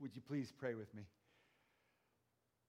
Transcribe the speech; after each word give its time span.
Would 0.00 0.16
you 0.16 0.22
please 0.22 0.50
pray 0.56 0.74
with 0.74 0.94
me? 0.94 1.02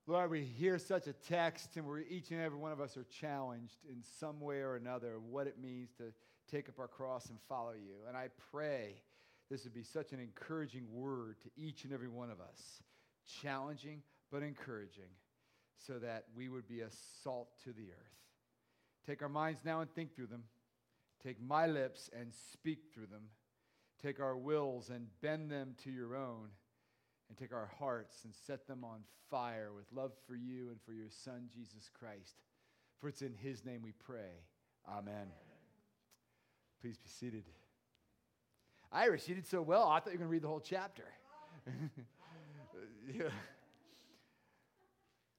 Lord, 0.05 0.31
we 0.31 0.43
hear 0.43 0.77
such 0.77 1.07
a 1.07 1.13
text, 1.13 1.77
and 1.77 1.85
we're, 1.85 1.99
each 1.99 2.31
and 2.31 2.41
every 2.41 2.57
one 2.57 2.73
of 2.73 2.81
us 2.81 2.97
are 2.97 3.05
challenged 3.05 3.77
in 3.89 4.03
some 4.19 4.41
way 4.41 4.57
or 4.57 4.75
another 4.75 5.15
of 5.15 5.23
what 5.23 5.47
it 5.47 5.57
means 5.61 5.91
to 5.97 6.11
take 6.51 6.67
up 6.67 6.77
our 6.77 6.87
cross 6.89 7.27
and 7.29 7.37
follow 7.47 7.71
you. 7.71 7.95
And 8.07 8.17
I 8.17 8.27
pray 8.51 9.01
this 9.49 9.63
would 9.63 9.73
be 9.73 9.83
such 9.83 10.11
an 10.11 10.19
encouraging 10.19 10.85
word 10.91 11.37
to 11.43 11.49
each 11.55 11.85
and 11.85 11.93
every 11.93 12.09
one 12.09 12.29
of 12.29 12.41
us, 12.41 12.81
challenging 13.41 14.01
but 14.29 14.43
encouraging, 14.43 15.11
so 15.77 15.99
that 15.99 16.25
we 16.35 16.49
would 16.49 16.67
be 16.67 16.81
a 16.81 16.89
salt 17.23 17.49
to 17.63 17.71
the 17.71 17.91
earth. 17.91 18.17
Take 19.07 19.21
our 19.21 19.29
minds 19.29 19.61
now 19.63 19.79
and 19.79 19.89
think 19.93 20.15
through 20.15 20.27
them. 20.27 20.43
Take 21.23 21.41
my 21.41 21.67
lips 21.67 22.09
and 22.17 22.33
speak 22.51 22.79
through 22.93 23.07
them. 23.07 23.29
Take 24.01 24.19
our 24.19 24.35
wills 24.35 24.89
and 24.89 25.07
bend 25.21 25.49
them 25.49 25.75
to 25.83 25.91
your 25.91 26.15
own 26.15 26.49
and 27.31 27.37
take 27.37 27.55
our 27.55 27.71
hearts 27.79 28.25
and 28.25 28.35
set 28.35 28.67
them 28.67 28.83
on 28.83 28.99
fire 29.29 29.69
with 29.73 29.85
love 29.93 30.11
for 30.27 30.35
you 30.35 30.67
and 30.67 30.81
for 30.85 30.91
your 30.91 31.07
Son, 31.09 31.47
Jesus 31.49 31.89
Christ. 31.97 32.41
For 32.99 33.07
it's 33.07 33.21
in 33.21 33.33
His 33.33 33.63
name 33.63 33.81
we 33.81 33.93
pray. 33.93 34.43
Amen. 34.85 35.27
Please 36.81 36.97
be 36.97 37.07
seated. 37.07 37.45
Iris, 38.91 39.29
you 39.29 39.35
did 39.35 39.47
so 39.47 39.61
well. 39.61 39.87
I 39.87 40.01
thought 40.01 40.07
you 40.07 40.19
were 40.19 40.25
going 40.25 40.27
to 40.27 40.31
read 40.31 40.41
the 40.41 40.49
whole 40.49 40.59
chapter. 40.59 41.05
yeah. 43.07 43.29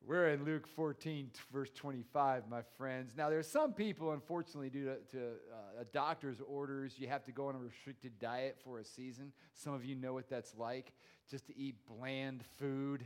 We're 0.04 0.30
in 0.30 0.44
Luke 0.44 0.66
14, 0.66 1.30
verse 1.52 1.70
25, 1.76 2.48
my 2.48 2.62
friends. 2.76 3.12
Now, 3.16 3.30
there's 3.30 3.46
some 3.46 3.72
people, 3.72 4.10
unfortunately, 4.10 4.68
due 4.68 4.86
to, 4.86 4.96
to 5.16 5.18
uh, 5.18 5.82
a 5.82 5.84
doctor's 5.84 6.38
orders, 6.44 6.94
you 6.98 7.06
have 7.06 7.24
to 7.26 7.32
go 7.32 7.46
on 7.46 7.54
a 7.54 7.58
restricted 7.58 8.18
diet 8.18 8.58
for 8.64 8.80
a 8.80 8.84
season. 8.84 9.32
Some 9.54 9.74
of 9.74 9.84
you 9.84 9.94
know 9.94 10.12
what 10.12 10.28
that's 10.28 10.56
like, 10.56 10.92
just 11.30 11.46
to 11.46 11.56
eat 11.56 11.76
bland 11.86 12.42
food, 12.58 13.04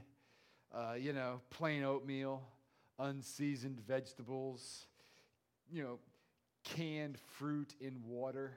uh, 0.75 0.95
you 0.99 1.13
know, 1.13 1.43
plain 1.51 1.85
oatmeal, 1.85 2.43
unseasoned 2.99 3.81
vegetables, 3.87 4.87
you 5.71 5.83
know, 5.83 5.99
canned 6.65 7.19
fruit 7.37 7.75
in 7.79 8.01
water, 8.07 8.53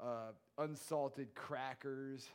uh, 0.00 0.30
unsalted 0.58 1.34
crackers, 1.34 2.28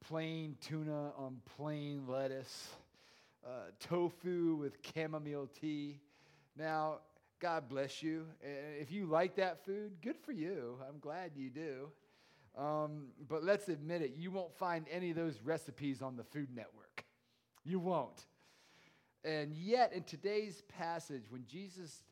plain 0.00 0.56
tuna 0.62 1.12
on 1.18 1.36
plain 1.54 2.04
lettuce 2.08 2.68
uh, 3.46 3.70
tofu 3.80 4.56
with 4.56 4.78
chamomile 4.82 5.48
tea. 5.60 6.00
Now, 6.56 6.98
God 7.40 7.68
bless 7.68 8.02
you. 8.02 8.26
If 8.42 8.90
you 8.90 9.06
like 9.06 9.36
that 9.36 9.64
food, 9.64 9.92
good 10.02 10.16
for 10.18 10.32
you. 10.32 10.76
I'm 10.88 10.98
glad 10.98 11.32
you 11.36 11.50
do. 11.50 11.90
Um, 12.56 13.08
but 13.28 13.44
let's 13.44 13.68
admit 13.68 14.02
it, 14.02 14.14
you 14.16 14.32
won't 14.32 14.52
find 14.52 14.86
any 14.90 15.10
of 15.10 15.16
those 15.16 15.40
recipes 15.44 16.02
on 16.02 16.16
the 16.16 16.24
Food 16.24 16.48
Network. 16.52 17.04
You 17.64 17.78
won't. 17.78 18.26
And 19.24 19.54
yet, 19.54 19.92
in 19.92 20.02
today's 20.02 20.62
passage, 20.62 21.24
when 21.30 21.44
Jesus 21.46 22.02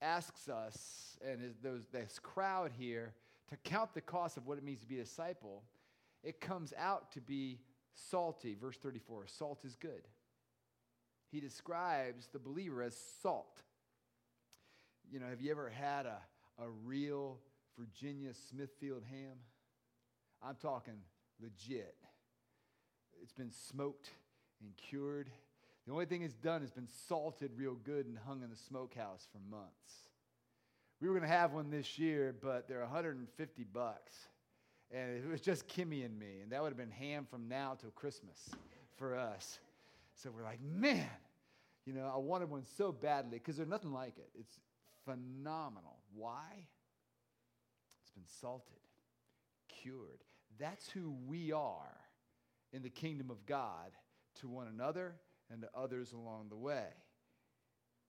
asks 0.00 0.48
us 0.48 1.18
and 1.26 1.40
his, 1.42 1.56
those, 1.62 1.82
this 1.92 2.18
crowd 2.18 2.72
here 2.78 3.12
to 3.50 3.56
count 3.58 3.92
the 3.92 4.00
cost 4.00 4.38
of 4.38 4.46
what 4.46 4.56
it 4.56 4.64
means 4.64 4.80
to 4.80 4.86
be 4.86 5.00
a 5.00 5.04
disciple, 5.04 5.62
it 6.24 6.40
comes 6.40 6.72
out 6.78 7.12
to 7.12 7.20
be 7.20 7.58
salty. 7.94 8.56
Verse 8.58 8.78
34 8.78 9.26
salt 9.26 9.60
is 9.64 9.76
good 9.76 10.08
he 11.32 11.40
describes 11.40 12.28
the 12.28 12.38
believer 12.38 12.82
as 12.82 12.94
salt. 13.22 13.62
You 15.10 15.18
know, 15.18 15.26
have 15.26 15.40
you 15.40 15.50
ever 15.50 15.70
had 15.70 16.04
a, 16.04 16.18
a 16.62 16.68
real 16.84 17.38
Virginia 17.78 18.32
Smithfield 18.50 19.02
ham? 19.10 19.36
I'm 20.42 20.56
talking 20.56 20.98
legit. 21.40 21.96
It's 23.22 23.32
been 23.32 23.50
smoked 23.50 24.10
and 24.60 24.76
cured. 24.76 25.30
The 25.86 25.92
only 25.92 26.04
thing 26.04 26.22
it's 26.22 26.34
done 26.34 26.62
is 26.62 26.70
been 26.70 26.88
salted 27.08 27.52
real 27.56 27.74
good 27.74 28.06
and 28.06 28.18
hung 28.18 28.42
in 28.42 28.50
the 28.50 28.56
smokehouse 28.56 29.26
for 29.32 29.38
months. 29.50 29.92
We 31.00 31.08
were 31.08 31.14
going 31.14 31.28
to 31.28 31.34
have 31.34 31.52
one 31.52 31.70
this 31.70 31.98
year, 31.98 32.34
but 32.40 32.68
they're 32.68 32.80
150 32.80 33.64
bucks. 33.72 34.12
And 34.90 35.16
it 35.16 35.28
was 35.28 35.40
just 35.40 35.66
Kimmy 35.66 36.04
and 36.04 36.16
me, 36.16 36.40
and 36.42 36.52
that 36.52 36.62
would 36.62 36.68
have 36.68 36.76
been 36.76 36.90
ham 36.90 37.26
from 37.28 37.48
now 37.48 37.76
till 37.80 37.90
Christmas 37.90 38.50
for 38.98 39.16
us. 39.16 39.58
So 40.14 40.30
we're 40.30 40.44
like, 40.44 40.60
man, 40.62 41.08
you 41.86 41.92
know, 41.92 42.10
I 42.12 42.18
wanted 42.18 42.50
one 42.50 42.64
so 42.76 42.92
badly 42.92 43.38
because 43.38 43.56
there's 43.56 43.68
nothing 43.68 43.92
like 43.92 44.16
it. 44.18 44.30
It's 44.38 44.58
phenomenal. 45.04 45.98
Why? 46.14 46.68
It's 48.02 48.10
been 48.10 48.24
salted, 48.40 48.76
cured. 49.68 50.22
That's 50.58 50.88
who 50.90 51.14
we 51.26 51.52
are 51.52 51.96
in 52.72 52.82
the 52.82 52.90
kingdom 52.90 53.30
of 53.30 53.46
God 53.46 53.92
to 54.40 54.48
one 54.48 54.68
another 54.68 55.14
and 55.50 55.62
to 55.62 55.68
others 55.74 56.12
along 56.12 56.48
the 56.48 56.56
way. 56.56 56.88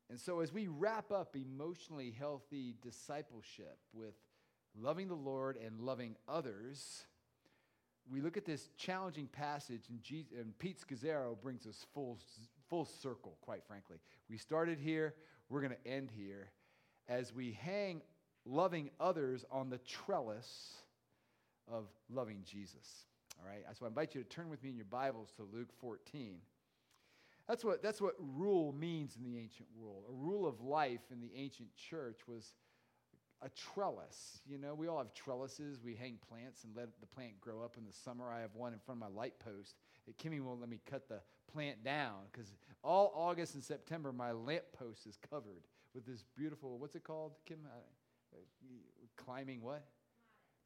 And 0.09 0.19
so, 0.19 0.41
as 0.41 0.53
we 0.53 0.67
wrap 0.67 1.11
up 1.11 1.35
emotionally 1.35 2.13
healthy 2.17 2.75
discipleship 2.81 3.79
with 3.93 4.13
loving 4.79 5.07
the 5.07 5.15
Lord 5.15 5.57
and 5.57 5.79
loving 5.79 6.15
others, 6.27 7.05
we 8.09 8.21
look 8.21 8.35
at 8.37 8.45
this 8.45 8.69
challenging 8.77 9.27
passage, 9.27 9.85
and, 9.89 10.03
Jesus, 10.03 10.33
and 10.37 10.57
Pete 10.59 10.79
Scazzero 10.79 11.39
brings 11.41 11.65
us 11.65 11.85
full, 11.93 12.19
full 12.69 12.85
circle, 12.85 13.37
quite 13.41 13.63
frankly. 13.65 13.97
We 14.29 14.37
started 14.37 14.79
here, 14.79 15.15
we're 15.49 15.61
going 15.61 15.73
to 15.73 15.87
end 15.91 16.11
here 16.15 16.51
as 17.07 17.33
we 17.33 17.51
hang 17.51 18.01
loving 18.45 18.89
others 18.99 19.45
on 19.51 19.69
the 19.69 19.77
trellis 19.79 20.73
of 21.71 21.85
loving 22.09 22.43
Jesus. 22.45 23.05
All 23.39 23.49
right? 23.49 23.63
So 23.77 23.85
I 23.85 23.87
invite 23.87 24.15
you 24.15 24.23
to 24.23 24.29
turn 24.29 24.49
with 24.49 24.63
me 24.63 24.69
in 24.69 24.75
your 24.75 24.85
Bibles 24.85 25.31
to 25.37 25.43
Luke 25.43 25.69
14. 25.79 26.37
That's 27.47 27.63
what, 27.63 27.83
that's 27.83 28.01
what 28.01 28.15
rule 28.19 28.73
means 28.73 29.17
in 29.17 29.23
the 29.23 29.37
ancient 29.37 29.67
world. 29.77 30.03
A 30.09 30.13
rule 30.13 30.47
of 30.47 30.61
life 30.61 31.01
in 31.11 31.19
the 31.19 31.31
ancient 31.35 31.69
church 31.75 32.21
was 32.27 32.53
a 33.41 33.49
trellis. 33.49 34.39
You 34.47 34.57
know, 34.57 34.73
we 34.73 34.87
all 34.87 34.97
have 34.97 35.13
trellises. 35.13 35.79
We 35.83 35.95
hang 35.95 36.17
plants 36.29 36.63
and 36.63 36.75
let 36.75 36.87
the 37.01 37.05
plant 37.05 37.39
grow 37.41 37.61
up 37.61 37.75
in 37.77 37.85
the 37.85 37.91
summer. 37.91 38.31
I 38.31 38.39
have 38.39 38.55
one 38.55 38.71
in 38.71 38.79
front 38.79 39.01
of 39.03 39.11
my 39.11 39.19
light 39.19 39.33
post. 39.39 39.75
Kimmy 40.21 40.41
won't 40.41 40.61
let 40.61 40.69
me 40.69 40.79
cut 40.89 41.09
the 41.09 41.19
plant 41.53 41.83
down 41.83 42.15
because 42.31 42.51
all 42.83 43.13
August 43.15 43.53
and 43.53 43.63
September, 43.63 44.11
my 44.11 44.31
lamp 44.31 44.63
post 44.77 45.05
is 45.05 45.17
covered 45.29 45.63
with 45.93 46.05
this 46.05 46.23
beautiful, 46.35 46.77
what's 46.79 46.95
it 46.95 47.03
called, 47.03 47.33
Kim? 47.45 47.59
Uh, 47.65 48.37
climbing 49.15 49.61
what? 49.61 49.85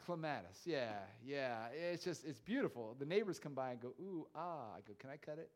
Clematis. 0.06 0.62
Yeah, 0.66 0.92
yeah. 1.26 1.68
It's 1.74 2.04
just, 2.04 2.26
it's 2.26 2.40
beautiful. 2.40 2.96
The 3.00 3.06
neighbors 3.06 3.40
come 3.40 3.54
by 3.54 3.72
and 3.72 3.82
go, 3.82 3.94
ooh, 4.00 4.28
ah. 4.36 4.76
I 4.76 4.80
go, 4.88 4.94
can 4.98 5.10
I 5.10 5.18
cut 5.18 5.38
it? 5.38 5.50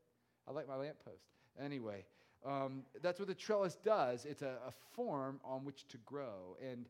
I 0.47 0.51
like 0.51 0.67
my 0.67 0.75
lamp 0.75 0.97
post. 1.05 1.23
Anyway, 1.63 2.03
um, 2.45 2.83
that's 3.01 3.19
what 3.19 3.27
the 3.27 3.35
trellis 3.35 3.75
does. 3.75 4.25
It's 4.25 4.41
a, 4.41 4.57
a 4.67 4.71
form 4.95 5.39
on 5.45 5.63
which 5.63 5.87
to 5.89 5.97
grow. 5.99 6.57
And 6.61 6.85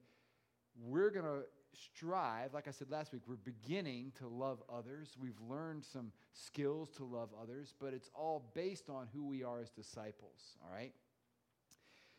we're 0.81 1.11
going 1.11 1.25
to 1.25 1.41
strive, 1.73 2.53
like 2.53 2.67
I 2.67 2.71
said 2.71 2.89
last 2.89 3.13
week, 3.13 3.23
we're 3.27 3.35
beginning 3.35 4.11
to 4.19 4.27
love 4.27 4.61
others. 4.71 5.15
We've 5.19 5.39
learned 5.49 5.83
some 5.83 6.11
skills 6.33 6.89
to 6.97 7.03
love 7.03 7.29
others, 7.41 7.73
but 7.79 7.93
it's 7.93 8.09
all 8.13 8.51
based 8.53 8.89
on 8.89 9.07
who 9.13 9.25
we 9.25 9.43
are 9.43 9.59
as 9.59 9.69
disciples, 9.69 10.57
all 10.63 10.73
right? 10.73 10.93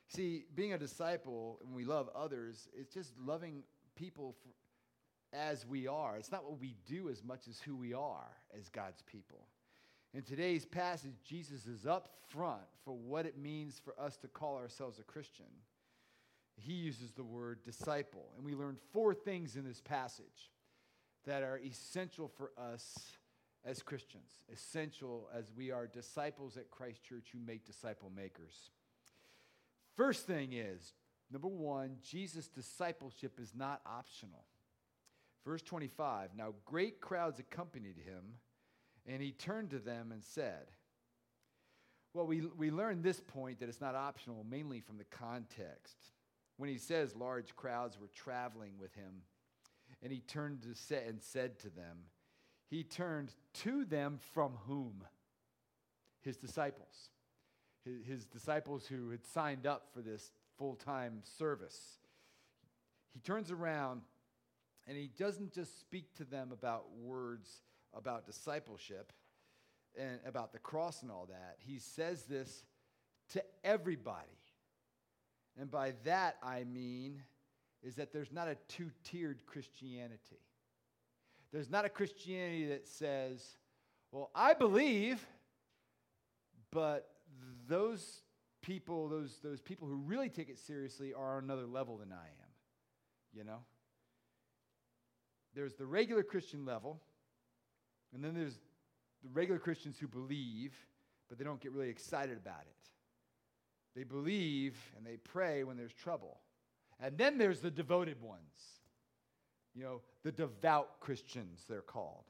See, 0.08 0.44
being 0.54 0.72
a 0.72 0.78
disciple 0.78 1.58
and 1.64 1.74
we 1.74 1.84
love 1.84 2.10
others, 2.14 2.68
it's 2.78 2.92
just 2.92 3.12
loving 3.18 3.62
people 3.96 4.34
for, 4.42 5.36
as 5.36 5.66
we 5.66 5.86
are. 5.86 6.16
It's 6.16 6.30
not 6.30 6.44
what 6.44 6.60
we 6.60 6.76
do 6.86 7.08
as 7.08 7.24
much 7.24 7.48
as 7.48 7.60
who 7.60 7.74
we 7.76 7.94
are 7.94 8.28
as 8.58 8.68
God's 8.68 9.02
people. 9.02 9.46
In 10.14 10.22
today's 10.22 10.66
passage, 10.66 11.14
Jesus 11.24 11.66
is 11.66 11.86
up 11.86 12.10
front 12.28 12.60
for 12.84 12.94
what 12.94 13.24
it 13.24 13.38
means 13.38 13.80
for 13.82 13.98
us 13.98 14.18
to 14.18 14.28
call 14.28 14.56
ourselves 14.56 14.98
a 14.98 15.02
Christian 15.02 15.46
he 16.62 16.72
uses 16.72 17.12
the 17.12 17.24
word 17.24 17.62
disciple. 17.64 18.32
And 18.36 18.44
we 18.44 18.54
learn 18.54 18.76
four 18.92 19.14
things 19.14 19.56
in 19.56 19.64
this 19.64 19.80
passage 19.80 20.50
that 21.24 21.42
are 21.42 21.58
essential 21.58 22.28
for 22.28 22.52
us 22.58 22.98
as 23.64 23.82
Christians, 23.82 24.40
essential 24.52 25.28
as 25.32 25.52
we 25.56 25.70
are 25.70 25.86
disciples 25.86 26.56
at 26.56 26.70
Christ 26.70 27.02
Church 27.04 27.28
who 27.32 27.38
make 27.38 27.64
disciple 27.64 28.10
makers. 28.14 28.70
First 29.96 30.26
thing 30.26 30.52
is, 30.52 30.94
number 31.30 31.48
one, 31.48 31.96
Jesus' 32.02 32.48
discipleship 32.48 33.38
is 33.40 33.52
not 33.54 33.80
optional. 33.86 34.44
Verse 35.44 35.62
25 35.62 36.30
Now 36.36 36.54
great 36.64 37.00
crowds 37.00 37.38
accompanied 37.38 37.98
him, 37.98 38.34
and 39.06 39.22
he 39.22 39.32
turned 39.32 39.70
to 39.70 39.78
them 39.78 40.10
and 40.12 40.24
said, 40.24 40.70
Well, 42.14 42.26
we, 42.26 42.42
we 42.56 42.70
learn 42.70 43.02
this 43.02 43.20
point 43.20 43.60
that 43.60 43.68
it's 43.68 43.80
not 43.80 43.94
optional 43.94 44.44
mainly 44.48 44.80
from 44.80 44.98
the 44.98 45.04
context 45.04 46.11
when 46.62 46.70
he 46.70 46.78
says 46.78 47.16
large 47.16 47.56
crowds 47.56 47.98
were 47.98 48.06
traveling 48.14 48.74
with 48.78 48.94
him, 48.94 49.22
and 50.00 50.12
he 50.12 50.20
turned 50.20 50.62
to 50.62 50.76
say, 50.76 51.02
and 51.08 51.20
said 51.20 51.58
to 51.58 51.68
them, 51.68 52.04
he 52.70 52.84
turned 52.84 53.34
to 53.52 53.84
them 53.84 54.20
from 54.32 54.52
whom? 54.68 55.02
His 56.20 56.36
disciples. 56.36 57.08
His, 57.84 58.06
his 58.06 58.26
disciples 58.26 58.86
who 58.86 59.10
had 59.10 59.26
signed 59.26 59.66
up 59.66 59.88
for 59.92 60.02
this 60.02 60.30
full 60.56 60.76
time 60.76 61.22
service. 61.36 61.98
He 63.12 63.18
turns 63.18 63.50
around 63.50 64.02
and 64.86 64.96
he 64.96 65.10
doesn't 65.18 65.52
just 65.52 65.80
speak 65.80 66.14
to 66.18 66.24
them 66.24 66.52
about 66.52 66.84
words 66.96 67.50
about 67.92 68.24
discipleship. 68.24 69.12
and 69.98 70.20
about 70.24 70.52
the 70.52 70.60
cross 70.60 71.02
and 71.02 71.10
all 71.10 71.26
that, 71.28 71.56
he 71.58 71.80
says 71.80 72.22
this 72.22 72.62
to 73.30 73.42
everybody. 73.64 74.38
And 75.58 75.70
by 75.70 75.94
that 76.04 76.36
I 76.42 76.64
mean 76.64 77.22
is 77.82 77.96
that 77.96 78.12
there's 78.12 78.32
not 78.32 78.48
a 78.48 78.56
two-tiered 78.68 79.44
Christianity. 79.46 80.40
There's 81.52 81.68
not 81.68 81.84
a 81.84 81.88
Christianity 81.88 82.66
that 82.66 82.88
says, 82.88 83.44
well, 84.10 84.30
I 84.34 84.54
believe, 84.54 85.26
but 86.70 87.08
those 87.68 88.22
people, 88.62 89.08
those, 89.08 89.38
those 89.42 89.60
people 89.60 89.88
who 89.88 89.96
really 89.96 90.28
take 90.28 90.48
it 90.48 90.58
seriously 90.58 91.12
are 91.12 91.36
on 91.36 91.44
another 91.44 91.66
level 91.66 91.98
than 91.98 92.12
I 92.12 92.24
am. 92.24 92.50
You 93.34 93.44
know? 93.44 93.58
There's 95.54 95.74
the 95.74 95.86
regular 95.86 96.22
Christian 96.22 96.64
level, 96.64 97.00
and 98.14 98.24
then 98.24 98.34
there's 98.34 98.58
the 99.22 99.28
regular 99.32 99.58
Christians 99.58 99.98
who 99.98 100.08
believe, 100.08 100.72
but 101.28 101.38
they 101.38 101.44
don't 101.44 101.60
get 101.60 101.72
really 101.72 101.90
excited 101.90 102.36
about 102.36 102.62
it. 102.62 102.90
They 103.94 104.04
believe 104.04 104.76
and 104.96 105.06
they 105.06 105.16
pray 105.16 105.64
when 105.64 105.76
there's 105.76 105.92
trouble. 105.92 106.40
And 107.00 107.18
then 107.18 107.38
there's 107.38 107.60
the 107.60 107.70
devoted 107.70 108.20
ones. 108.22 108.40
You 109.74 109.82
know, 109.82 110.00
the 110.22 110.32
devout 110.32 111.00
Christians, 111.00 111.64
they're 111.68 111.80
called. 111.80 112.24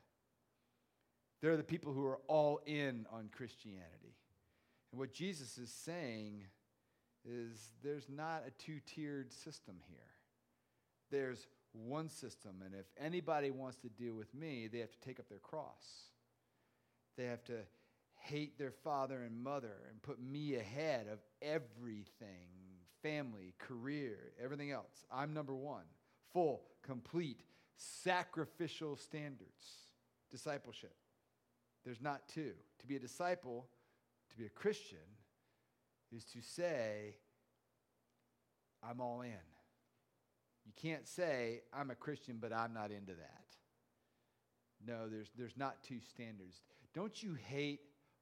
They're 1.41 1.57
the 1.57 1.65
people 1.65 1.93
who 1.93 2.07
are 2.07 2.21
all 2.29 2.61
in 2.67 3.07
on 3.13 3.29
Christianity. 3.33 4.17
And 4.93 4.99
what 4.99 5.13
Jesus 5.13 5.59
is 5.59 5.71
saying 5.71 6.45
is 7.25 7.73
there's 7.83 8.09
not 8.09 8.45
a 8.47 8.51
two 8.63 8.79
tiered 8.87 9.33
system 9.33 9.77
here. 9.89 9.99
There's 11.11 11.47
one 11.73 12.09
system. 12.09 12.63
And 12.65 12.75
if 12.75 12.87
anybody 12.99 13.51
wants 13.51 13.79
to 13.79 13.89
deal 13.89 14.15
with 14.15 14.33
me, 14.35 14.69
they 14.69 14.79
have 14.79 14.93
to 14.93 15.01
take 15.01 15.19
up 15.19 15.29
their 15.29 15.39
cross. 15.39 16.11
They 17.17 17.25
have 17.25 17.45
to 17.45 17.59
hate 18.23 18.59
their 18.59 18.73
father 18.85 19.23
and 19.23 19.43
mother 19.43 19.75
and 19.91 20.03
put 20.03 20.21
me 20.23 20.55
ahead 20.57 21.07
of 21.09 21.19
everything 21.41 22.49
family, 23.03 23.55
career, 23.59 24.17
everything 24.43 24.71
else. 24.71 25.05
I'm 25.13 25.35
number 25.35 25.55
one. 25.55 25.85
Full, 26.33 26.63
complete, 26.83 27.43
sacrificial 27.77 28.97
standards. 28.97 29.89
Discipleship. 30.31 30.95
There's 31.85 32.01
not 32.01 32.29
two. 32.29 32.53
To 32.81 32.87
be 32.87 32.97
a 32.97 33.01
disciple, 33.01 33.67
to 34.31 34.37
be 34.37 34.47
a 34.47 34.51
Christian, 34.51 34.99
is 36.13 36.25
to 36.27 36.41
say, 36.41 37.17
I'm 38.89 39.01
all 39.01 39.23
in. 39.23 39.33
You 40.65 40.73
can't 40.77 41.09
say, 41.09 41.63
I'm 41.73 41.91
a 41.91 41.97
Christian, 41.97 42.39
but 42.41 42.53
I'm 42.53 42.73
not 42.73 42.93
into 42.93 43.15
that. 43.15 43.43
No, 44.87 45.09
there's, 45.09 45.31
there's 45.37 45.57
not 45.57 45.83
two 45.83 46.01
standards. 46.01 46.63
Don't 46.95 47.23
you 47.23 47.35
hate 47.35 47.81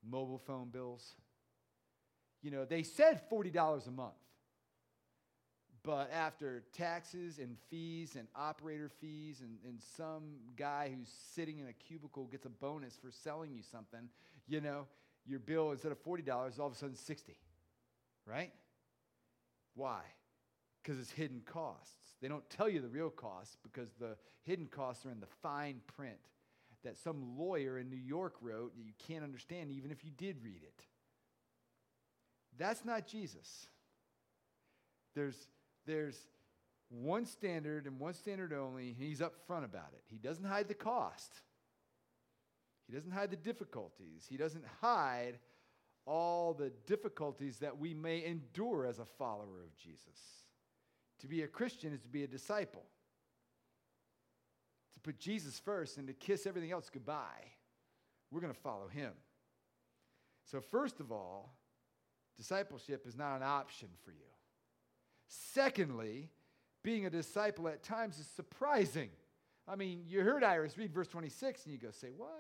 mobile 0.09 0.39
phone 0.39 0.69
bills? 0.69 1.15
You 2.43 2.51
know, 2.51 2.65
they 2.65 2.83
said 2.83 3.21
$40 3.31 3.87
a 3.87 3.91
month. 3.91 4.15
But 5.83 6.11
after 6.13 6.65
taxes 6.75 7.39
and 7.39 7.57
fees 7.71 8.17
and 8.17 8.29
operator 8.37 8.91
fees, 9.01 9.41
and, 9.41 9.57
and 9.67 9.81
some 9.97 10.35
guy 10.57 10.93
who's 10.95 11.09
sitting 11.35 11.59
in 11.59 11.69
a 11.69 11.73
cubicle 11.73 12.27
gets 12.27 12.45
a 12.45 12.51
bonus 12.51 12.97
for 12.97 13.11
selling 13.11 13.53
you 13.53 13.63
something, 13.63 14.09
you 14.47 14.61
know, 14.61 14.87
your 15.27 15.39
bill 15.39 15.71
instead 15.73 15.93
of 15.93 16.03
$40 16.05 16.59
all 16.59 16.67
of 16.67 16.73
a 16.73 16.77
sudden 16.77 16.97
60 16.97 17.37
right? 18.27 18.53
Why? 19.75 20.01
Because 20.83 21.01
it's 21.01 21.11
hidden 21.11 21.43
costs. 21.45 21.95
They 22.21 22.29
don't 22.29 22.49
tell 22.51 22.69
you 22.69 22.81
the 22.81 22.89
real 22.89 23.11
costs 23.11 23.57
because 23.63 23.91
the 23.99 24.17
hidden 24.43 24.67
costs 24.67 25.05
are 25.07 25.11
in 25.11 25.21
the 25.21 25.27
fine 25.43 25.81
print 25.97 26.19
that 26.85 26.97
some 26.97 27.39
lawyer 27.39 27.79
in 27.79 27.91
New 27.91 27.97
York 27.97 28.35
wrote 28.41 28.77
that 28.77 28.85
you 28.85 28.93
can't 29.07 29.25
understand 29.25 29.71
even 29.71 29.91
if 29.91 30.05
you 30.05 30.11
did 30.11 30.43
read 30.43 30.63
it. 30.63 30.85
That's 32.59 32.85
not 32.85 33.07
Jesus. 33.07 33.67
There's, 35.15 35.37
there's 35.87 36.19
one 36.89 37.27
standard 37.27 37.87
and 37.87 37.99
one 37.99 38.15
standard 38.15 38.53
only, 38.53 38.89
and 38.89 38.97
he's 38.97 39.23
up 39.23 39.35
front 39.47 39.65
about 39.65 39.93
it. 39.93 40.03
He 40.09 40.19
doesn't 40.19 40.45
hide 40.45 40.69
the 40.69 40.75
cost, 40.75 41.41
he 42.87 42.95
doesn't 42.95 43.13
hide 43.13 43.31
the 43.31 43.37
difficulties, 43.37 44.27
he 44.29 44.37
doesn't 44.37 44.65
hide 44.81 45.39
all 46.07 46.55
the 46.55 46.73
difficulties 46.87 47.59
that 47.59 47.79
we 47.79 47.95
may 47.95 48.25
endure 48.25 48.87
as 48.87 48.99
a 48.99 49.05
follower 49.05 49.63
of 49.63 49.77
Jesus. 49.77 50.45
To 51.21 51.29
be 51.29 51.43
a 51.43 51.47
Christian 51.47 51.93
is 51.93 52.01
to 52.01 52.09
be 52.09 52.25
a 52.25 52.27
disciple 52.27 52.83
to 54.95 55.01
put 55.01 55.19
Jesus 55.19 55.59
first 55.59 55.97
and 55.99 56.07
to 56.07 56.13
kiss 56.13 56.47
everything 56.47 56.73
else 56.73 56.91
goodbye. 56.93 57.53
We're 58.31 58.41
going 58.41 58.53
to 58.53 58.61
follow 58.61 58.89
him. 58.89 59.13
So, 60.51 60.61
first 60.61 61.01
of 61.01 61.13
all, 61.13 61.55
discipleship 62.37 63.07
is 63.07 63.17
not 63.17 63.37
an 63.37 63.43
option 63.43 63.89
for 64.05 64.11
you. 64.11 64.19
Secondly, 65.29 66.31
being 66.83 67.07
a 67.07 67.11
disciple 67.11 67.69
at 67.69 67.83
times 67.83 68.19
is 68.19 68.27
surprising. 68.27 69.11
I 69.69 69.77
mean, 69.77 70.05
you 70.09 70.23
heard 70.23 70.43
Iris 70.43 70.77
read 70.77 70.93
verse 70.93 71.09
26 71.09 71.65
and 71.65 71.73
you 71.73 71.79
go, 71.79 71.91
say, 71.91 72.09
what? 72.17 72.31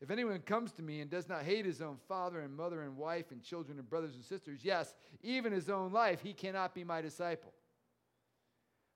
If 0.00 0.10
anyone 0.10 0.38
comes 0.40 0.72
to 0.72 0.82
me 0.82 1.00
and 1.00 1.10
does 1.10 1.28
not 1.28 1.42
hate 1.42 1.64
his 1.64 1.82
own 1.82 1.96
father 2.08 2.40
and 2.40 2.54
mother 2.54 2.82
and 2.82 2.96
wife 2.96 3.32
and 3.32 3.42
children 3.42 3.78
and 3.78 3.88
brothers 3.88 4.14
and 4.14 4.24
sisters, 4.24 4.60
yes, 4.62 4.94
even 5.22 5.52
his 5.52 5.68
own 5.68 5.92
life, 5.92 6.20
he 6.20 6.32
cannot 6.32 6.74
be 6.74 6.84
my 6.84 7.00
disciple. 7.00 7.52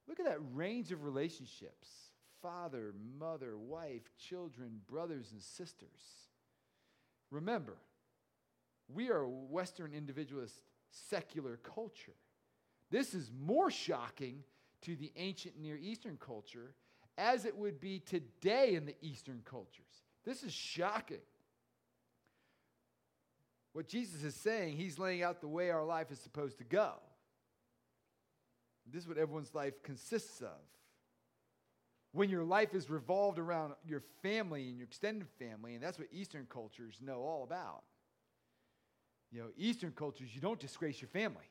Look 0.07 0.21
at 0.21 0.27
that 0.27 0.39
range 0.53 0.93
of 0.93 1.05
relationships 1.05 1.89
father, 2.43 2.93
mother, 3.19 3.57
wife, 3.57 4.03
children, 4.19 4.81
brothers, 4.91 5.31
and 5.33 5.41
sisters. 5.41 6.29
Remember, 7.31 7.77
we 8.93 9.11
are 9.11 9.23
a 9.23 9.29
Western 9.29 9.95
individualist 9.95 10.61
secular 10.91 11.59
culture. 11.63 12.13
This 12.91 13.15
is 13.15 13.31
more 13.41 13.71
shocking 13.71 14.43
to 14.83 14.97
the 14.97 15.13
ancient 15.17 15.59
Near 15.59 15.79
Eastern 15.79 16.19
culture 16.19 16.75
as 17.17 17.45
it 17.45 17.57
would 17.57 17.81
be 17.81 18.01
today 18.01 18.75
in 18.75 18.85
the 18.85 18.97
Eastern 19.01 19.41
cultures. 19.45 20.03
This 20.25 20.43
is 20.43 20.53
shocking. 20.53 21.21
What 23.73 23.89
Jesus 23.89 24.23
is 24.23 24.35
saying, 24.35 24.77
he's 24.77 24.99
laying 24.99 25.23
out 25.23 25.41
the 25.41 25.49
way 25.49 25.71
our 25.71 25.85
life 25.85 26.11
is 26.11 26.19
supposed 26.19 26.59
to 26.59 26.65
go. 26.65 26.93
This 28.91 29.03
is 29.03 29.09
what 29.09 29.17
everyone's 29.17 29.55
life 29.55 29.83
consists 29.83 30.41
of 30.41 30.59
when 32.13 32.29
your 32.29 32.45
life 32.45 32.75
is 32.75 32.91
revolved 32.91 33.39
around 33.39 33.75
your 33.87 34.03
family 34.23 34.69
and 34.69 34.77
your 34.77 34.87
extended 34.87 35.29
family, 35.39 35.75
and 35.75 35.83
that's 35.83 35.99
what 35.99 36.09
Eastern 36.13 36.47
cultures 36.49 36.99
know 37.01 37.21
all 37.21 37.43
about. 37.43 37.83
You 39.31 39.41
know, 39.41 39.49
Eastern 39.57 39.93
cultures, 39.93 40.35
you 40.35 40.41
don't 40.41 40.61
disgrace 40.61 41.01
your 41.01 41.09
family. 41.09 41.49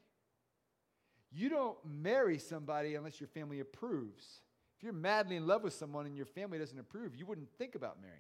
You 1.32 1.50
don't 1.50 1.78
marry 1.84 2.38
somebody 2.38 2.96
unless 2.96 3.20
your 3.20 3.30
family 3.30 3.60
approves. 3.60 4.42
If 4.78 4.84
you're 4.84 4.94
madly 4.94 5.36
in 5.36 5.48
love 5.48 5.64
with 5.64 5.74
someone 5.74 6.06
and 6.06 6.16
your 6.16 6.26
family 6.26 6.60
doesn't 6.60 6.80
approve, 6.80 7.16
you 7.16 7.26
wouldn't 7.26 7.50
think 7.58 7.76
about 7.76 8.02
marrying 8.02 8.20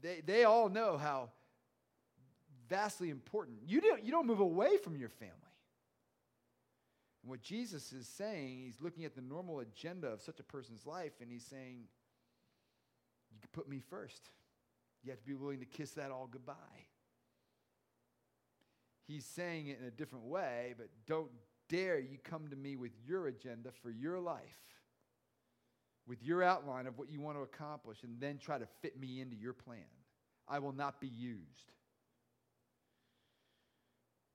them. 0.00 0.20
They, 0.26 0.32
they 0.32 0.44
all 0.44 0.70
know 0.70 0.96
how 0.96 1.30
vastly 2.68 3.10
important. 3.10 3.58
You 3.66 3.80
don't, 3.80 4.02
you 4.04 4.12
don't 4.12 4.26
move 4.26 4.40
away 4.40 4.78
from 4.78 4.96
your 4.96 5.10
family. 5.10 5.34
And 7.22 7.30
what 7.30 7.42
Jesus 7.42 7.92
is 7.92 8.06
saying, 8.06 8.62
he's 8.64 8.80
looking 8.80 9.04
at 9.04 9.14
the 9.14 9.20
normal 9.20 9.60
agenda 9.60 10.08
of 10.08 10.22
such 10.22 10.40
a 10.40 10.44
person's 10.44 10.86
life, 10.86 11.12
and 11.20 11.30
he's 11.30 11.44
saying, 11.44 11.84
You 13.30 13.38
can 13.40 13.50
put 13.52 13.68
me 13.68 13.80
first. 13.90 14.30
You 15.02 15.10
have 15.10 15.20
to 15.20 15.26
be 15.26 15.34
willing 15.34 15.60
to 15.60 15.66
kiss 15.66 15.92
that 15.92 16.10
all 16.10 16.28
goodbye. 16.30 16.54
He's 19.06 19.24
saying 19.24 19.68
it 19.68 19.78
in 19.80 19.86
a 19.86 19.90
different 19.90 20.26
way, 20.26 20.74
but 20.76 20.88
don't 21.06 21.30
dare 21.68 21.98
you 21.98 22.18
come 22.22 22.48
to 22.48 22.56
me 22.56 22.76
with 22.76 22.92
your 23.06 23.26
agenda 23.26 23.70
for 23.82 23.90
your 23.90 24.20
life, 24.20 24.40
with 26.06 26.22
your 26.22 26.42
outline 26.42 26.86
of 26.86 26.98
what 26.98 27.10
you 27.10 27.20
want 27.20 27.36
to 27.36 27.42
accomplish, 27.42 28.02
and 28.02 28.20
then 28.20 28.38
try 28.38 28.58
to 28.58 28.66
fit 28.82 29.00
me 29.00 29.20
into 29.20 29.36
your 29.36 29.52
plan. 29.52 29.84
I 30.46 30.58
will 30.58 30.72
not 30.72 31.00
be 31.00 31.08
used 31.08 31.72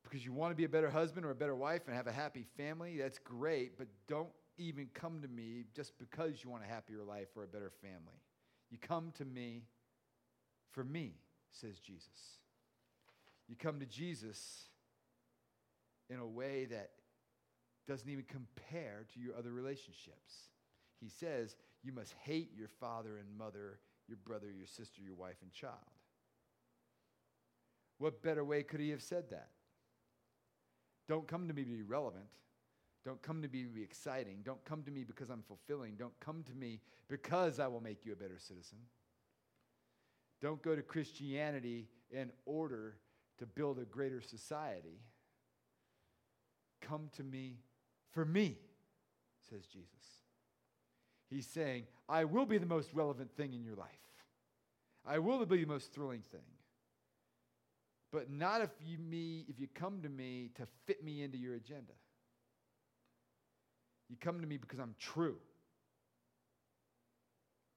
because 0.05 0.23
you 0.23 0.31
want 0.31 0.51
to 0.51 0.55
be 0.55 0.63
a 0.63 0.69
better 0.69 0.89
husband 0.89 1.25
or 1.25 1.31
a 1.31 1.35
better 1.35 1.55
wife 1.55 1.81
and 1.87 1.95
have 1.95 2.07
a 2.07 2.11
happy 2.11 2.45
family, 2.55 2.97
that's 2.97 3.17
great, 3.17 3.77
but 3.77 3.87
don't 4.07 4.29
even 4.57 4.87
come 4.93 5.21
to 5.21 5.27
me 5.27 5.65
just 5.75 5.97
because 5.97 6.43
you 6.43 6.49
want 6.49 6.63
a 6.63 6.67
happier 6.67 7.03
life 7.03 7.27
or 7.35 7.43
a 7.43 7.47
better 7.47 7.71
family. 7.81 8.21
You 8.69 8.77
come 8.77 9.11
to 9.17 9.25
me 9.25 9.63
for 10.71 10.83
me, 10.83 11.15
says 11.51 11.79
Jesus. 11.79 12.39
You 13.47 13.55
come 13.55 13.79
to 13.79 13.85
Jesus 13.85 14.69
in 16.09 16.19
a 16.19 16.25
way 16.25 16.65
that 16.65 16.91
doesn't 17.87 18.09
even 18.09 18.25
compare 18.25 19.05
to 19.13 19.19
your 19.19 19.35
other 19.35 19.51
relationships. 19.51 20.49
He 20.99 21.09
says, 21.09 21.55
You 21.83 21.91
must 21.91 22.13
hate 22.23 22.51
your 22.55 22.69
father 22.79 23.17
and 23.17 23.37
mother, 23.37 23.79
your 24.07 24.17
brother, 24.23 24.51
your 24.51 24.67
sister, 24.67 25.01
your 25.01 25.15
wife, 25.15 25.37
and 25.41 25.51
child. 25.51 25.73
What 27.97 28.21
better 28.21 28.43
way 28.43 28.63
could 28.63 28.79
he 28.79 28.89
have 28.89 29.01
said 29.01 29.29
that? 29.31 29.49
Don't 31.07 31.27
come 31.27 31.47
to 31.47 31.53
me 31.53 31.63
to 31.63 31.69
be 31.69 31.81
relevant. 31.83 32.25
Don't 33.03 33.21
come 33.21 33.41
to 33.43 33.47
me 33.47 33.63
to 33.63 33.69
be 33.69 33.83
exciting. 33.83 34.39
Don't 34.43 34.63
come 34.65 34.81
to 34.83 34.91
me 34.91 35.03
because 35.03 35.29
I'm 35.29 35.43
fulfilling. 35.43 35.95
Don't 35.95 36.19
come 36.19 36.43
to 36.43 36.53
me 36.55 36.79
because 37.07 37.59
I 37.59 37.67
will 37.67 37.81
make 37.81 38.05
you 38.05 38.13
a 38.13 38.15
better 38.15 38.39
citizen. 38.39 38.79
Don't 40.41 40.61
go 40.61 40.75
to 40.75 40.81
Christianity 40.81 41.87
in 42.11 42.31
order 42.45 42.97
to 43.37 43.45
build 43.45 43.77
a 43.79 43.85
greater 43.85 44.21
society. 44.21 44.99
Come 46.81 47.09
to 47.17 47.23
me 47.23 47.57
for 48.11 48.25
me, 48.25 48.57
says 49.49 49.65
Jesus. 49.67 49.89
He's 51.29 51.47
saying, 51.47 51.83
I 52.07 52.23
will 52.25 52.45
be 52.45 52.57
the 52.57 52.65
most 52.65 52.93
relevant 52.93 53.31
thing 53.35 53.53
in 53.53 53.63
your 53.63 53.75
life. 53.75 53.89
I 55.05 55.19
will 55.19 55.45
be 55.45 55.57
the 55.57 55.65
most 55.65 55.93
thrilling 55.93 56.21
thing. 56.21 56.41
But 58.15 58.31
not 58.31 58.61
if 58.61 58.69
you 58.81 58.97
me 58.97 59.43
if 59.49 59.59
you 59.59 59.67
come 59.75 60.01
to 60.01 60.07
me 60.07 60.49
to 60.55 60.65
fit 60.85 61.03
me 61.03 61.21
into 61.21 61.37
your 61.37 61.55
agenda. 61.55 61.91
You 64.07 64.15
come 64.15 64.39
to 64.39 64.47
me 64.47 64.55
because 64.55 64.79
I'm 64.79 64.95
true. 64.97 65.35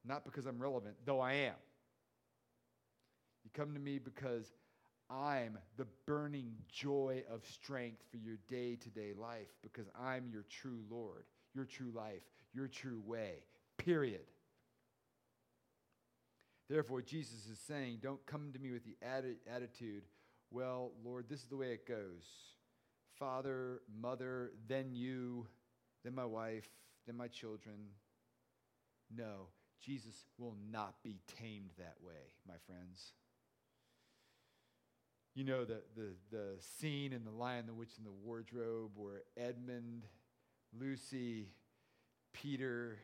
Not 0.05 0.25
because 0.25 0.47
I'm 0.47 0.61
relevant, 0.61 0.95
though 1.05 1.19
I 1.19 1.33
am. 1.33 1.57
You 3.43 3.51
come 3.53 3.75
to 3.75 3.81
me 3.81 3.99
because 3.99 4.47
I'm 5.11 5.59
the 5.77 5.89
burning 6.07 6.53
joy 6.69 7.25
of 7.29 7.45
strength 7.45 8.05
for 8.09 8.19
your 8.19 8.37
day 8.47 8.77
to 8.77 8.89
day 8.91 9.15
life 9.21 9.49
because 9.65 9.87
I'm 10.01 10.29
your 10.31 10.45
true 10.49 10.85
Lord, 10.89 11.25
your 11.53 11.65
true 11.65 11.91
life, 11.93 12.23
your 12.55 12.69
true 12.69 13.03
way, 13.05 13.43
period. 13.77 14.23
Therefore, 16.71 17.03
Jesus 17.03 17.49
is 17.51 17.59
saying, 17.67 17.99
don't 18.03 18.25
come 18.25 18.53
to 18.53 18.59
me 18.61 18.71
with 18.71 18.85
the 18.85 18.97
atti- 19.05 19.39
attitude, 19.53 20.03
well, 20.51 20.93
Lord, 21.05 21.27
this 21.29 21.41
is 21.41 21.47
the 21.47 21.57
way 21.57 21.73
it 21.73 21.87
goes 21.87 22.25
father, 23.19 23.81
mother, 24.01 24.53
then 24.69 24.93
you, 24.93 25.47
then 26.05 26.15
my 26.15 26.25
wife, 26.25 26.69
then 27.07 27.17
my 27.17 27.29
children. 27.29 27.75
No, 29.15 29.49
Jesus 29.85 30.27
will 30.39 30.57
not 30.71 31.03
be 31.03 31.17
tamed 31.41 31.71
that 31.79 31.97
way, 32.01 32.33
my 32.47 32.55
friends. 32.67 33.13
You 35.35 35.45
know 35.45 35.65
the, 35.65 35.83
the, 35.97 36.15
the 36.31 36.47
scene 36.79 37.13
in 37.13 37.25
The 37.25 37.31
Lion, 37.31 37.67
the 37.67 37.75
Witch, 37.75 37.97
and 37.97 38.07
the 38.07 38.11
Wardrobe 38.11 38.93
where 38.97 39.23
Edmund, 39.37 40.05
Lucy, 40.79 41.49
Peter, 42.33 42.99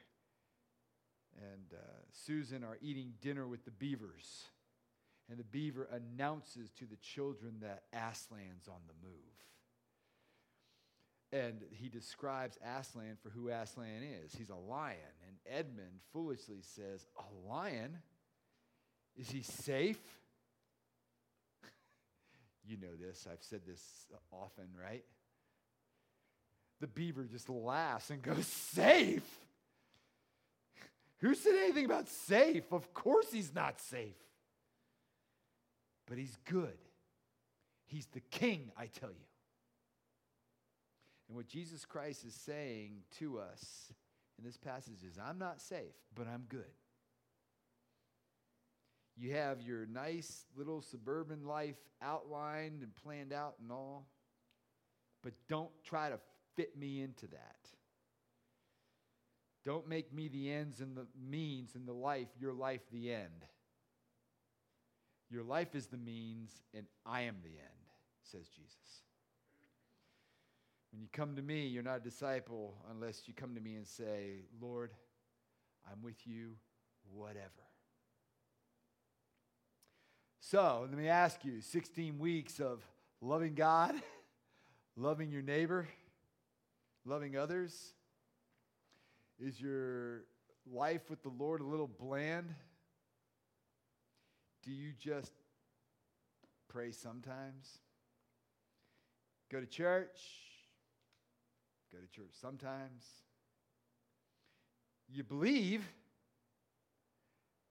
and 1.36 1.72
uh, 1.72 2.02
Susan 2.12 2.64
are 2.64 2.78
eating 2.80 3.14
dinner 3.20 3.46
with 3.46 3.64
the 3.64 3.70
beavers. 3.70 4.46
And 5.30 5.38
the 5.38 5.44
beaver 5.44 5.88
announces 5.90 6.70
to 6.78 6.84
the 6.84 6.96
children 6.96 7.56
that 7.62 7.84
Aslan's 7.94 8.68
on 8.68 8.80
the 8.86 9.06
move. 9.06 9.34
And 11.32 11.62
he 11.72 11.88
describes 11.88 12.58
Aslan 12.78 13.16
for 13.22 13.30
who 13.30 13.48
Aslan 13.48 14.02
is. 14.02 14.34
He's 14.36 14.50
a 14.50 14.54
lion. 14.54 14.98
And 15.26 15.36
Edmund 15.58 16.00
foolishly 16.12 16.60
says, 16.62 17.06
A 17.16 17.48
lion? 17.48 17.98
Is 19.16 19.30
he 19.30 19.42
safe? 19.42 19.98
you 22.66 22.76
know 22.76 22.94
this. 23.00 23.26
I've 23.30 23.42
said 23.42 23.62
this 23.66 23.82
often, 24.30 24.66
right? 24.80 25.04
The 26.80 26.86
beaver 26.86 27.24
just 27.24 27.48
laughs 27.48 28.10
and 28.10 28.22
goes, 28.22 28.46
Safe? 28.46 29.22
Who 31.18 31.34
said 31.34 31.54
anything 31.54 31.86
about 31.86 32.08
safe? 32.08 32.70
Of 32.70 32.92
course 32.92 33.32
he's 33.32 33.54
not 33.54 33.80
safe. 33.80 34.14
But 36.06 36.18
he's 36.18 36.36
good. 36.44 36.78
He's 37.86 38.06
the 38.06 38.20
king, 38.20 38.70
I 38.76 38.86
tell 38.86 39.10
you. 39.10 39.26
And 41.28 41.36
what 41.36 41.46
Jesus 41.46 41.84
Christ 41.84 42.24
is 42.24 42.34
saying 42.34 43.02
to 43.18 43.38
us 43.38 43.92
in 44.38 44.44
this 44.44 44.56
passage 44.56 45.02
is 45.06 45.18
I'm 45.18 45.38
not 45.38 45.60
safe, 45.60 45.94
but 46.14 46.26
I'm 46.26 46.44
good. 46.48 46.64
You 49.16 49.34
have 49.34 49.62
your 49.62 49.86
nice 49.86 50.44
little 50.56 50.82
suburban 50.82 51.44
life 51.44 51.76
outlined 52.02 52.82
and 52.82 52.94
planned 52.96 53.32
out 53.32 53.54
and 53.62 53.70
all, 53.70 54.08
but 55.22 55.32
don't 55.48 55.70
try 55.84 56.08
to 56.10 56.18
fit 56.56 56.76
me 56.76 57.00
into 57.00 57.28
that. 57.28 57.56
Don't 59.64 59.88
make 59.88 60.12
me 60.12 60.28
the 60.28 60.52
ends 60.52 60.80
and 60.80 60.96
the 60.96 61.06
means 61.18 61.74
and 61.74 61.86
the 61.86 61.92
life, 61.92 62.28
your 62.38 62.52
life 62.52 62.82
the 62.92 63.12
end. 63.12 63.46
Your 65.30 65.42
life 65.42 65.74
is 65.74 65.86
the 65.86 65.96
means, 65.96 66.50
and 66.74 66.86
I 67.06 67.22
am 67.22 67.36
the 67.42 67.50
end, 67.50 67.84
says 68.22 68.48
Jesus. 68.48 69.02
When 70.92 71.00
you 71.00 71.08
come 71.12 71.34
to 71.36 71.42
me, 71.42 71.66
you're 71.66 71.82
not 71.82 71.96
a 71.96 72.04
disciple 72.04 72.74
unless 72.90 73.26
you 73.26 73.34
come 73.34 73.54
to 73.56 73.60
me 73.60 73.74
and 73.74 73.86
say, 73.86 74.42
Lord, 74.60 74.92
I'm 75.90 76.02
with 76.02 76.24
you, 76.24 76.52
whatever. 77.12 77.50
So 80.40 80.86
let 80.88 80.96
me 80.96 81.08
ask 81.08 81.44
you 81.44 81.60
16 81.60 82.18
weeks 82.18 82.60
of 82.60 82.86
loving 83.20 83.54
God, 83.54 83.94
loving 84.96 85.30
your 85.30 85.42
neighbor, 85.42 85.88
loving 87.04 87.36
others. 87.36 87.94
Is 89.40 89.60
your 89.60 90.26
life 90.72 91.10
with 91.10 91.22
the 91.22 91.30
Lord 91.30 91.60
a 91.60 91.64
little 91.64 91.88
bland? 91.88 92.54
Do 94.64 94.70
you 94.70 94.92
just 94.98 95.32
pray 96.68 96.90
sometimes? 96.90 97.78
Go 99.50 99.60
to 99.60 99.66
church? 99.66 100.20
Go 101.92 101.98
to 101.98 102.06
church 102.08 102.32
sometimes? 102.40 103.04
You 105.08 105.22
believe? 105.22 105.84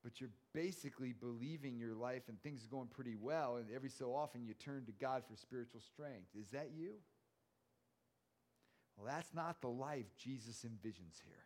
but 0.04 0.20
you're 0.20 0.30
basically 0.54 1.14
believing 1.14 1.78
your 1.78 1.96
life 1.96 2.24
and 2.28 2.42
things 2.44 2.64
are 2.66 2.68
going 2.68 2.88
pretty 2.88 3.16
well, 3.16 3.56
and 3.56 3.68
every 3.74 3.90
so 3.90 4.14
often 4.14 4.46
you 4.46 4.54
turn 4.54 4.86
to 4.86 4.92
God 4.92 5.24
for 5.28 5.38
spiritual 5.38 5.80
strength. 5.80 6.28
Is 6.38 6.52
that 6.52 6.72
you? 6.76 6.92
Well, 8.98 9.08
that's 9.08 9.34
not 9.34 9.62
the 9.62 9.70
life 9.70 10.06
Jesus 10.22 10.66
envisions 10.66 11.22
here. 11.26 11.46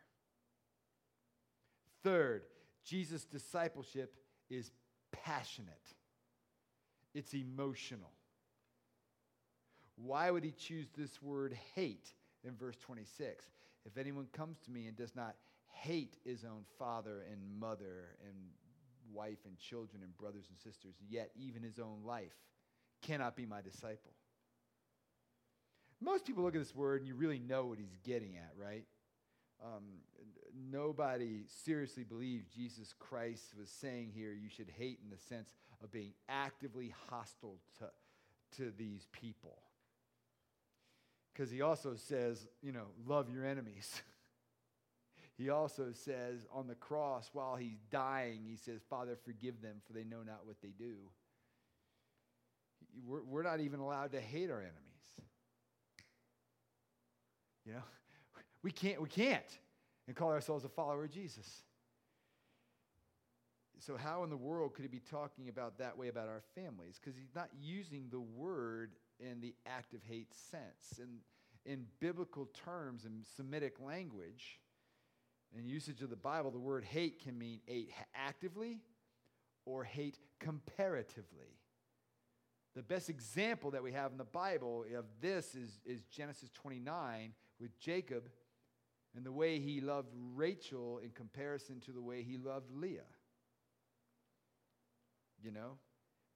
Third, 2.02 2.42
Jesus' 2.84 3.24
discipleship 3.24 4.14
is 4.50 4.72
passionate, 5.12 5.94
it's 7.14 7.34
emotional. 7.34 8.12
Why 9.96 10.30
would 10.30 10.44
he 10.44 10.52
choose 10.52 10.86
this 10.96 11.20
word 11.20 11.56
hate 11.74 12.12
in 12.44 12.54
verse 12.54 12.76
26? 12.76 13.44
If 13.84 13.96
anyone 13.96 14.26
comes 14.32 14.58
to 14.60 14.70
me 14.70 14.86
and 14.86 14.96
does 14.96 15.16
not 15.16 15.34
hate 15.72 16.16
his 16.24 16.44
own 16.44 16.64
father 16.78 17.24
and 17.30 17.40
mother 17.58 18.16
and 18.24 18.34
wife 19.12 19.38
and 19.46 19.58
children 19.58 20.02
and 20.02 20.16
brothers 20.16 20.46
and 20.48 20.58
sisters, 20.58 20.94
yet 21.08 21.30
even 21.34 21.62
his 21.62 21.78
own 21.78 22.02
life 22.04 22.34
cannot 23.02 23.36
be 23.36 23.46
my 23.46 23.60
disciple. 23.60 24.12
Most 26.00 26.24
people 26.24 26.44
look 26.44 26.54
at 26.54 26.60
this 26.60 26.74
word 26.74 27.00
and 27.00 27.08
you 27.08 27.14
really 27.14 27.38
know 27.40 27.66
what 27.66 27.78
he's 27.78 27.96
getting 28.04 28.36
at, 28.36 28.52
right? 28.56 28.84
Um, 29.64 29.82
nobody 30.70 31.44
seriously 31.64 32.04
believes 32.04 32.46
Jesus 32.48 32.94
Christ 32.98 33.54
was 33.58 33.70
saying 33.70 34.12
here 34.14 34.32
you 34.32 34.48
should 34.48 34.70
hate 34.76 34.98
in 35.02 35.10
the 35.10 35.18
sense 35.18 35.52
of 35.82 35.90
being 35.92 36.12
actively 36.28 36.92
hostile 37.08 37.58
to, 37.78 37.90
to 38.56 38.72
these 38.76 39.06
people. 39.12 39.58
Because 41.32 41.50
he 41.50 41.62
also 41.62 41.94
says, 41.94 42.46
you 42.62 42.72
know, 42.72 42.86
love 43.06 43.30
your 43.30 43.46
enemies. 43.46 44.02
He 45.38 45.50
also 45.50 45.92
says 45.92 46.44
on 46.52 46.66
the 46.66 46.74
cross, 46.74 47.30
while 47.32 47.54
he's 47.54 47.78
dying, 47.92 48.40
he 48.44 48.56
says, 48.56 48.80
Father, 48.90 49.16
forgive 49.24 49.62
them, 49.62 49.76
for 49.86 49.92
they 49.92 50.02
know 50.02 50.24
not 50.26 50.40
what 50.44 50.56
they 50.60 50.72
do. 50.76 50.96
We're, 53.06 53.22
we're 53.22 53.42
not 53.44 53.60
even 53.60 53.78
allowed 53.78 54.10
to 54.12 54.20
hate 54.20 54.50
our 54.50 54.58
enemies. 54.58 54.74
You 57.64 57.74
know, 57.74 57.82
we 58.64 58.72
can't, 58.72 59.00
we 59.00 59.08
can't, 59.08 59.44
and 60.08 60.16
call 60.16 60.30
ourselves 60.30 60.64
a 60.64 60.68
follower 60.68 61.04
of 61.04 61.10
Jesus. 61.10 61.62
So, 63.78 63.96
how 63.96 64.24
in 64.24 64.30
the 64.30 64.36
world 64.36 64.74
could 64.74 64.82
he 64.82 64.88
be 64.88 64.98
talking 64.98 65.48
about 65.48 65.78
that 65.78 65.96
way 65.96 66.08
about 66.08 66.28
our 66.28 66.42
families? 66.54 66.98
Because 66.98 67.16
he's 67.16 67.34
not 67.34 67.50
using 67.60 68.08
the 68.10 68.18
word 68.18 68.96
in 69.20 69.40
the 69.40 69.54
active 69.66 70.00
hate 70.08 70.34
sense. 70.50 70.98
In, 70.98 71.18
in 71.70 71.84
biblical 72.00 72.46
terms, 72.46 73.04
in 73.04 73.22
Semitic 73.36 73.78
language, 73.80 74.58
in 75.56 75.68
usage 75.68 76.02
of 76.02 76.10
the 76.10 76.16
Bible, 76.16 76.50
the 76.50 76.58
word 76.58 76.84
hate 76.84 77.22
can 77.22 77.38
mean 77.38 77.60
hate 77.66 77.92
actively 78.14 78.80
or 79.64 79.84
hate 79.84 80.18
comparatively. 80.40 81.58
The 82.74 82.82
best 82.82 83.10
example 83.10 83.70
that 83.72 83.82
we 83.82 83.92
have 83.92 84.10
in 84.10 84.18
the 84.18 84.24
Bible 84.24 84.84
of 84.96 85.04
this 85.20 85.54
is, 85.54 85.78
is 85.84 86.02
Genesis 86.04 86.50
29 86.50 87.32
with 87.60 87.78
Jacob 87.78 88.28
and 89.18 89.26
the 89.26 89.32
way 89.32 89.58
he 89.58 89.80
loved 89.80 90.14
Rachel 90.36 91.00
in 91.02 91.10
comparison 91.10 91.80
to 91.86 91.90
the 91.90 92.00
way 92.00 92.22
he 92.22 92.38
loved 92.38 92.70
Leah. 92.70 93.00
You 95.42 95.50
know, 95.50 95.72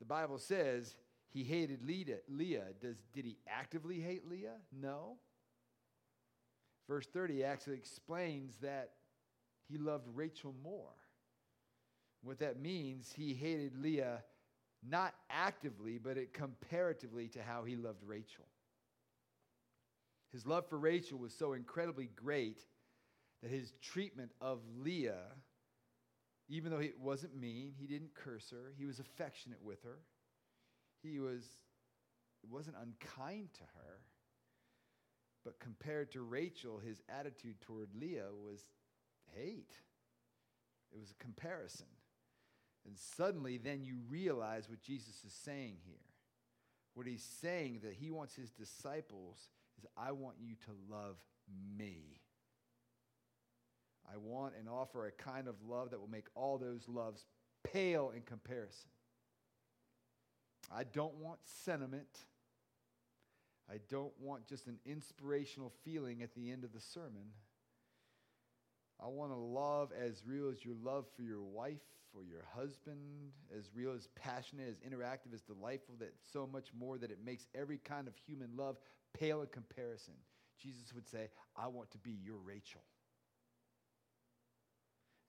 the 0.00 0.04
Bible 0.04 0.38
says 0.38 0.96
he 1.28 1.44
hated 1.44 1.84
Leah. 1.84 2.64
Does, 2.80 2.96
did 3.14 3.24
he 3.24 3.38
actively 3.46 4.00
hate 4.00 4.28
Leah? 4.28 4.56
No. 4.72 5.18
Verse 6.88 7.06
30 7.06 7.44
actually 7.44 7.76
explains 7.76 8.56
that 8.62 8.94
he 9.68 9.78
loved 9.78 10.08
Rachel 10.12 10.52
more. 10.60 10.96
What 12.24 12.40
that 12.40 12.60
means, 12.60 13.12
he 13.14 13.32
hated 13.32 13.80
Leah 13.80 14.24
not 14.84 15.14
actively, 15.30 15.98
but 15.98 16.18
it 16.18 16.32
comparatively 16.32 17.28
to 17.28 17.42
how 17.44 17.62
he 17.62 17.76
loved 17.76 18.02
Rachel. 18.04 18.46
His 20.32 20.48
love 20.48 20.66
for 20.68 20.78
Rachel 20.78 21.18
was 21.18 21.32
so 21.32 21.52
incredibly 21.52 22.10
great 22.16 22.64
that 23.42 23.50
his 23.50 23.72
treatment 23.82 24.32
of 24.40 24.60
Leah, 24.78 25.26
even 26.48 26.70
though 26.70 26.78
he 26.78 26.92
wasn't 26.98 27.38
mean, 27.38 27.72
he 27.76 27.86
didn't 27.86 28.14
curse 28.14 28.50
her, 28.50 28.72
he 28.78 28.84
was 28.84 28.98
affectionate 28.98 29.62
with 29.62 29.82
her. 29.82 29.98
He 31.02 31.18
was 31.18 31.44
wasn't 32.48 32.76
unkind 32.80 33.48
to 33.54 33.62
her. 33.62 34.00
But 35.44 35.60
compared 35.60 36.12
to 36.12 36.22
Rachel, 36.22 36.78
his 36.78 37.02
attitude 37.08 37.60
toward 37.60 37.88
Leah 37.94 38.30
was 38.32 38.60
hate. 39.34 39.72
It 40.92 40.98
was 40.98 41.10
a 41.10 41.22
comparison. 41.22 41.86
And 42.86 42.96
suddenly, 42.96 43.58
then 43.58 43.84
you 43.84 43.98
realize 44.08 44.68
what 44.68 44.82
Jesus 44.82 45.24
is 45.24 45.32
saying 45.32 45.76
here. 45.84 45.96
What 46.94 47.06
he's 47.06 47.26
saying 47.40 47.80
that 47.84 47.94
he 47.94 48.10
wants 48.10 48.34
his 48.34 48.50
disciples 48.50 49.38
is, 49.78 49.86
I 49.96 50.12
want 50.12 50.36
you 50.40 50.54
to 50.66 50.94
love 50.94 51.16
me. 51.76 52.21
I 54.10 54.16
want 54.16 54.54
and 54.58 54.68
offer 54.68 55.06
a 55.06 55.12
kind 55.12 55.48
of 55.48 55.54
love 55.66 55.90
that 55.90 56.00
will 56.00 56.10
make 56.10 56.26
all 56.34 56.58
those 56.58 56.88
loves 56.88 57.24
pale 57.64 58.12
in 58.14 58.22
comparison. 58.22 58.90
I 60.74 60.84
don't 60.84 61.14
want 61.16 61.38
sentiment. 61.44 62.18
I 63.70 63.76
don't 63.88 64.12
want 64.20 64.46
just 64.46 64.66
an 64.66 64.78
inspirational 64.84 65.72
feeling 65.84 66.22
at 66.22 66.34
the 66.34 66.50
end 66.50 66.64
of 66.64 66.72
the 66.72 66.80
sermon. 66.80 67.30
I 69.02 69.08
want 69.08 69.32
a 69.32 69.36
love 69.36 69.90
as 69.92 70.22
real 70.26 70.48
as 70.48 70.64
your 70.64 70.74
love 70.82 71.06
for 71.16 71.22
your 71.22 71.42
wife 71.42 71.80
or 72.14 72.24
your 72.24 72.44
husband, 72.54 73.32
as 73.56 73.70
real, 73.74 73.92
as 73.92 74.08
passionate, 74.14 74.68
as 74.68 74.76
interactive, 74.76 75.34
as 75.34 75.40
delightful, 75.40 75.94
that 75.98 76.12
so 76.32 76.46
much 76.46 76.68
more 76.78 76.98
that 76.98 77.10
it 77.10 77.18
makes 77.24 77.46
every 77.54 77.78
kind 77.78 78.06
of 78.06 78.14
human 78.26 78.50
love 78.56 78.76
pale 79.18 79.40
in 79.40 79.48
comparison. 79.48 80.14
Jesus 80.60 80.94
would 80.94 81.08
say, 81.08 81.30
I 81.56 81.66
want 81.68 81.90
to 81.92 81.98
be 81.98 82.12
your 82.22 82.36
Rachel. 82.36 82.82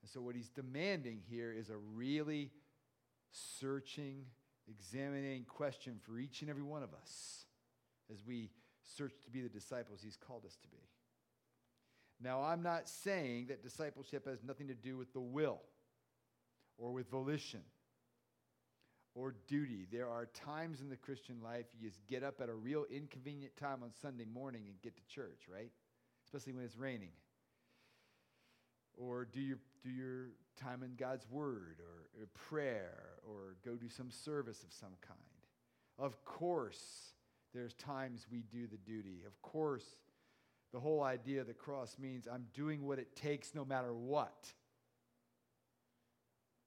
And 0.04 0.10
so, 0.10 0.20
what 0.20 0.36
he's 0.36 0.50
demanding 0.50 1.22
here 1.30 1.50
is 1.50 1.70
a 1.70 1.78
really 1.78 2.50
searching, 3.30 4.26
examining 4.68 5.44
question 5.44 5.98
for 6.02 6.18
each 6.18 6.42
and 6.42 6.50
every 6.50 6.62
one 6.62 6.82
of 6.82 6.92
us 6.92 7.46
as 8.12 8.18
we 8.22 8.50
search 8.98 9.14
to 9.24 9.30
be 9.30 9.40
the 9.40 9.48
disciples 9.48 10.00
he's 10.04 10.18
called 10.18 10.44
us 10.44 10.58
to 10.60 10.68
be. 10.68 10.90
Now, 12.20 12.42
I'm 12.42 12.62
not 12.62 12.86
saying 12.86 13.46
that 13.46 13.62
discipleship 13.62 14.28
has 14.28 14.44
nothing 14.44 14.68
to 14.68 14.74
do 14.74 14.98
with 14.98 15.10
the 15.14 15.22
will 15.22 15.62
or 16.76 16.92
with 16.92 17.08
volition 17.08 17.62
or 19.14 19.34
duty. 19.48 19.86
There 19.90 20.10
are 20.10 20.26
times 20.26 20.82
in 20.82 20.90
the 20.90 20.96
Christian 20.96 21.40
life 21.42 21.64
you 21.72 21.88
just 21.88 22.06
get 22.06 22.22
up 22.22 22.42
at 22.42 22.50
a 22.50 22.54
real 22.54 22.84
inconvenient 22.90 23.56
time 23.56 23.82
on 23.82 23.90
Sunday 24.02 24.26
morning 24.26 24.64
and 24.66 24.74
get 24.82 24.98
to 24.98 25.14
church, 25.14 25.44
right? 25.50 25.70
Especially 26.26 26.52
when 26.52 26.62
it's 26.62 26.76
raining. 26.76 27.12
Or 28.96 29.24
do 29.24 29.40
your, 29.40 29.58
do 29.82 29.90
your 29.90 30.28
time 30.60 30.82
in 30.82 30.94
God's 30.96 31.26
Word 31.30 31.76
or, 31.80 32.22
or 32.22 32.26
prayer 32.48 33.14
or 33.26 33.56
go 33.64 33.76
do 33.76 33.88
some 33.88 34.10
service 34.10 34.62
of 34.62 34.72
some 34.72 34.92
kind. 35.06 35.18
Of 35.98 36.24
course, 36.24 37.12
there's 37.52 37.74
times 37.74 38.26
we 38.30 38.42
do 38.50 38.66
the 38.66 38.76
duty. 38.78 39.22
Of 39.26 39.40
course, 39.42 39.84
the 40.72 40.80
whole 40.80 41.02
idea 41.02 41.40
of 41.40 41.46
the 41.46 41.54
cross 41.54 41.96
means 41.98 42.26
I'm 42.26 42.46
doing 42.52 42.84
what 42.84 42.98
it 42.98 43.14
takes 43.14 43.54
no 43.54 43.64
matter 43.64 43.94
what. 43.94 44.52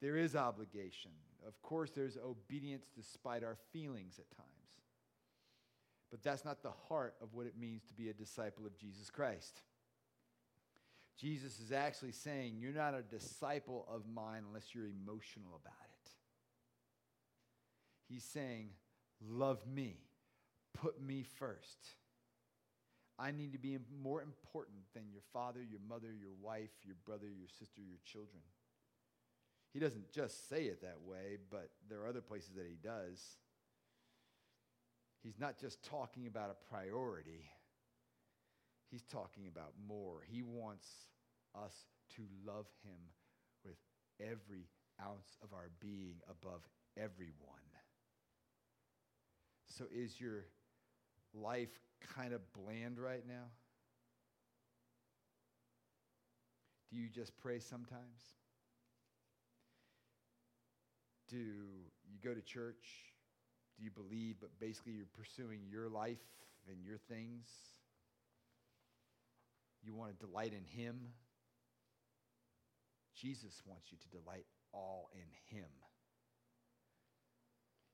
There 0.00 0.16
is 0.16 0.34
obligation. 0.34 1.10
Of 1.46 1.60
course, 1.62 1.90
there's 1.90 2.16
obedience 2.16 2.86
despite 2.96 3.44
our 3.44 3.56
feelings 3.72 4.18
at 4.18 4.30
times. 4.36 4.48
But 6.10 6.22
that's 6.22 6.44
not 6.44 6.62
the 6.62 6.72
heart 6.88 7.14
of 7.20 7.34
what 7.34 7.46
it 7.46 7.58
means 7.58 7.84
to 7.84 7.94
be 7.94 8.08
a 8.08 8.14
disciple 8.14 8.64
of 8.64 8.78
Jesus 8.78 9.10
Christ. 9.10 9.60
Jesus 11.18 11.58
is 11.58 11.72
actually 11.72 12.12
saying, 12.12 12.54
You're 12.58 12.72
not 12.72 12.94
a 12.94 13.02
disciple 13.02 13.86
of 13.92 14.02
mine 14.06 14.44
unless 14.46 14.74
you're 14.74 14.86
emotional 14.86 15.60
about 15.60 15.88
it. 16.04 16.10
He's 18.08 18.24
saying, 18.24 18.70
Love 19.20 19.66
me, 19.66 19.96
put 20.74 21.02
me 21.02 21.24
first. 21.38 21.78
I 23.18 23.32
need 23.32 23.52
to 23.52 23.58
be 23.58 23.76
more 24.00 24.22
important 24.22 24.78
than 24.94 25.10
your 25.10 25.22
father, 25.32 25.60
your 25.60 25.80
mother, 25.88 26.14
your 26.14 26.34
wife, 26.40 26.70
your 26.84 26.94
brother, 27.04 27.26
your 27.26 27.48
sister, 27.48 27.80
your 27.80 27.98
children. 28.04 28.42
He 29.72 29.80
doesn't 29.80 30.12
just 30.12 30.48
say 30.48 30.64
it 30.64 30.82
that 30.82 31.00
way, 31.04 31.38
but 31.50 31.70
there 31.90 32.00
are 32.00 32.08
other 32.08 32.20
places 32.20 32.50
that 32.54 32.66
he 32.68 32.76
does. 32.76 33.20
He's 35.22 35.38
not 35.38 35.58
just 35.58 35.84
talking 35.84 36.28
about 36.28 36.50
a 36.50 36.72
priority, 36.72 37.50
he's 38.90 39.04
talking 39.04 39.46
about 39.46 39.72
more. 39.86 40.22
He 40.26 40.42
wants 40.42 40.88
us 41.54 41.72
to 42.16 42.22
love 42.46 42.66
him 42.82 42.98
with 43.64 43.76
every 44.20 44.68
ounce 45.00 45.36
of 45.42 45.52
our 45.52 45.70
being 45.80 46.16
above 46.28 46.62
everyone. 46.96 47.58
So, 49.66 49.84
is 49.94 50.20
your 50.20 50.46
life 51.34 51.68
kind 52.16 52.32
of 52.32 52.40
bland 52.52 52.98
right 52.98 53.22
now? 53.26 53.44
Do 56.90 56.96
you 56.96 57.08
just 57.08 57.38
pray 57.38 57.60
sometimes? 57.60 58.34
Do 61.28 61.36
you 61.36 62.18
go 62.24 62.32
to 62.32 62.40
church? 62.40 62.86
Do 63.76 63.84
you 63.84 63.90
believe, 63.90 64.36
but 64.40 64.50
basically 64.58 64.92
you're 64.92 65.06
pursuing 65.16 65.60
your 65.70 65.88
life 65.88 66.24
and 66.68 66.82
your 66.82 66.96
things? 66.96 67.46
You 69.82 69.94
want 69.94 70.18
to 70.18 70.26
delight 70.26 70.52
in 70.52 70.64
Him? 70.64 70.98
Jesus 73.14 73.62
wants 73.66 73.86
you 73.90 73.98
to 73.98 74.08
delight 74.08 74.46
all 74.72 75.10
in 75.14 75.56
Him. 75.56 75.68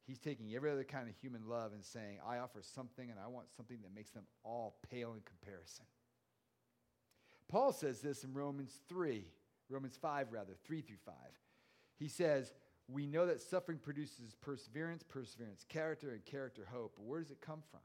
He's 0.07 0.18
taking 0.18 0.55
every 0.55 0.70
other 0.70 0.85
kind 0.85 1.09
of 1.09 1.14
human 1.16 1.49
love 1.49 1.73
and 1.73 1.83
saying, 1.83 2.18
I 2.27 2.38
offer 2.38 2.61
something 2.62 3.09
and 3.11 3.18
I 3.18 3.29
want 3.29 3.47
something 3.57 3.79
that 3.83 3.94
makes 3.94 4.11
them 4.11 4.25
all 4.42 4.77
pale 4.90 5.14
in 5.14 5.20
comparison. 5.20 5.87
Paul 7.49 7.73
says 7.73 8.01
this 8.01 8.25
in 8.25 8.35
Romans 8.35 8.81
3, 8.88 9.25
Romans 9.70 9.97
5, 10.01 10.33
rather, 10.33 10.53
3 10.66 10.83
through 10.83 10.97
5. 11.07 11.14
He 11.99 12.09
says, 12.09 12.53
we 12.88 13.07
know 13.07 13.27
that 13.27 13.40
suffering 13.40 13.79
produces 13.79 14.35
perseverance, 14.42 15.03
perseverance, 15.03 15.64
character, 15.68 16.11
and 16.11 16.25
character, 16.25 16.66
hope. 16.70 16.94
But 16.97 17.07
where 17.07 17.20
does 17.20 17.31
it 17.31 17.40
come 17.40 17.62
from? 17.70 17.81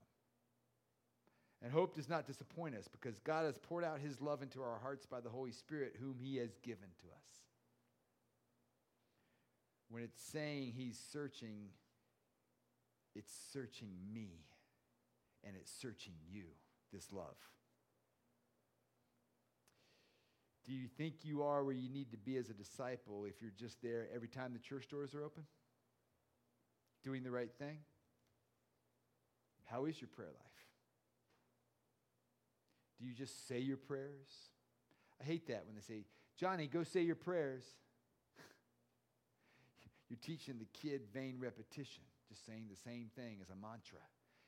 And 1.61 1.73
hope 1.73 1.95
does 1.95 2.07
not 2.07 2.25
disappoint 2.25 2.75
us 2.75 2.87
because 2.87 3.19
God 3.19 3.45
has 3.45 3.57
poured 3.57 3.83
out 3.83 3.99
his 3.99 4.21
love 4.21 4.41
into 4.41 4.61
our 4.61 4.79
hearts 4.81 5.05
by 5.05 5.19
the 5.19 5.29
Holy 5.29 5.51
Spirit, 5.51 5.95
whom 5.99 6.15
he 6.17 6.37
has 6.37 6.55
given 6.63 6.87
to 7.01 7.07
us. 7.07 7.29
When 9.89 10.03
it's 10.03 10.21
saying 10.21 10.73
he's 10.75 10.99
searching, 11.11 11.69
it's 13.15 13.33
searching 13.51 13.89
me 14.13 14.45
and 15.43 15.55
it's 15.59 15.71
searching 15.71 16.13
you, 16.31 16.43
this 16.93 17.11
love. 17.11 17.35
Do 20.65 20.73
you 20.73 20.87
think 20.87 21.15
you 21.23 21.41
are 21.43 21.63
where 21.63 21.73
you 21.73 21.89
need 21.89 22.11
to 22.11 22.17
be 22.17 22.37
as 22.37 22.49
a 22.49 22.53
disciple 22.53 23.25
if 23.25 23.41
you're 23.41 23.51
just 23.57 23.81
there 23.81 24.07
every 24.13 24.27
time 24.27 24.53
the 24.53 24.59
church 24.59 24.87
doors 24.87 25.15
are 25.15 25.23
open? 25.23 25.43
Doing 27.03 27.23
the 27.23 27.31
right 27.31 27.49
thing? 27.57 27.79
How 29.65 29.85
is 29.85 29.99
your 29.99 30.09
prayer 30.09 30.29
life? 30.29 30.58
Do 32.99 33.07
you 33.07 33.13
just 33.13 33.47
say 33.47 33.59
your 33.59 33.77
prayers? 33.77 34.51
I 35.21 35.25
hate 35.25 35.47
that 35.47 35.65
when 35.65 35.75
they 35.75 35.81
say, 35.81 36.05
Johnny, 36.37 36.67
go 36.67 36.83
say 36.83 37.01
your 37.01 37.15
prayers. 37.15 37.63
You're 40.09 40.19
teaching 40.21 40.55
the 40.59 40.67
kid 40.79 41.01
vain 41.13 41.37
repetition, 41.39 42.03
just 42.27 42.45
saying 42.45 42.65
the 42.69 42.89
same 42.89 43.09
thing 43.15 43.37
as 43.41 43.49
a 43.49 43.55
mantra. 43.55 43.99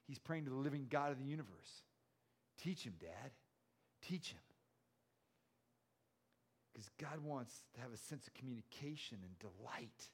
He's 0.07 0.19
praying 0.19 0.45
to 0.45 0.49
the 0.49 0.57
living 0.57 0.87
God 0.89 1.11
of 1.11 1.19
the 1.19 1.25
universe. 1.25 1.83
Teach 2.61 2.83
him, 2.83 2.93
Dad. 2.99 3.31
Teach 4.01 4.31
him. 4.31 4.39
Because 6.71 6.89
God 6.99 7.23
wants 7.23 7.63
to 7.75 7.81
have 7.81 7.91
a 7.93 7.97
sense 7.97 8.27
of 8.27 8.33
communication 8.33 9.19
and 9.23 9.39
delight. 9.39 10.09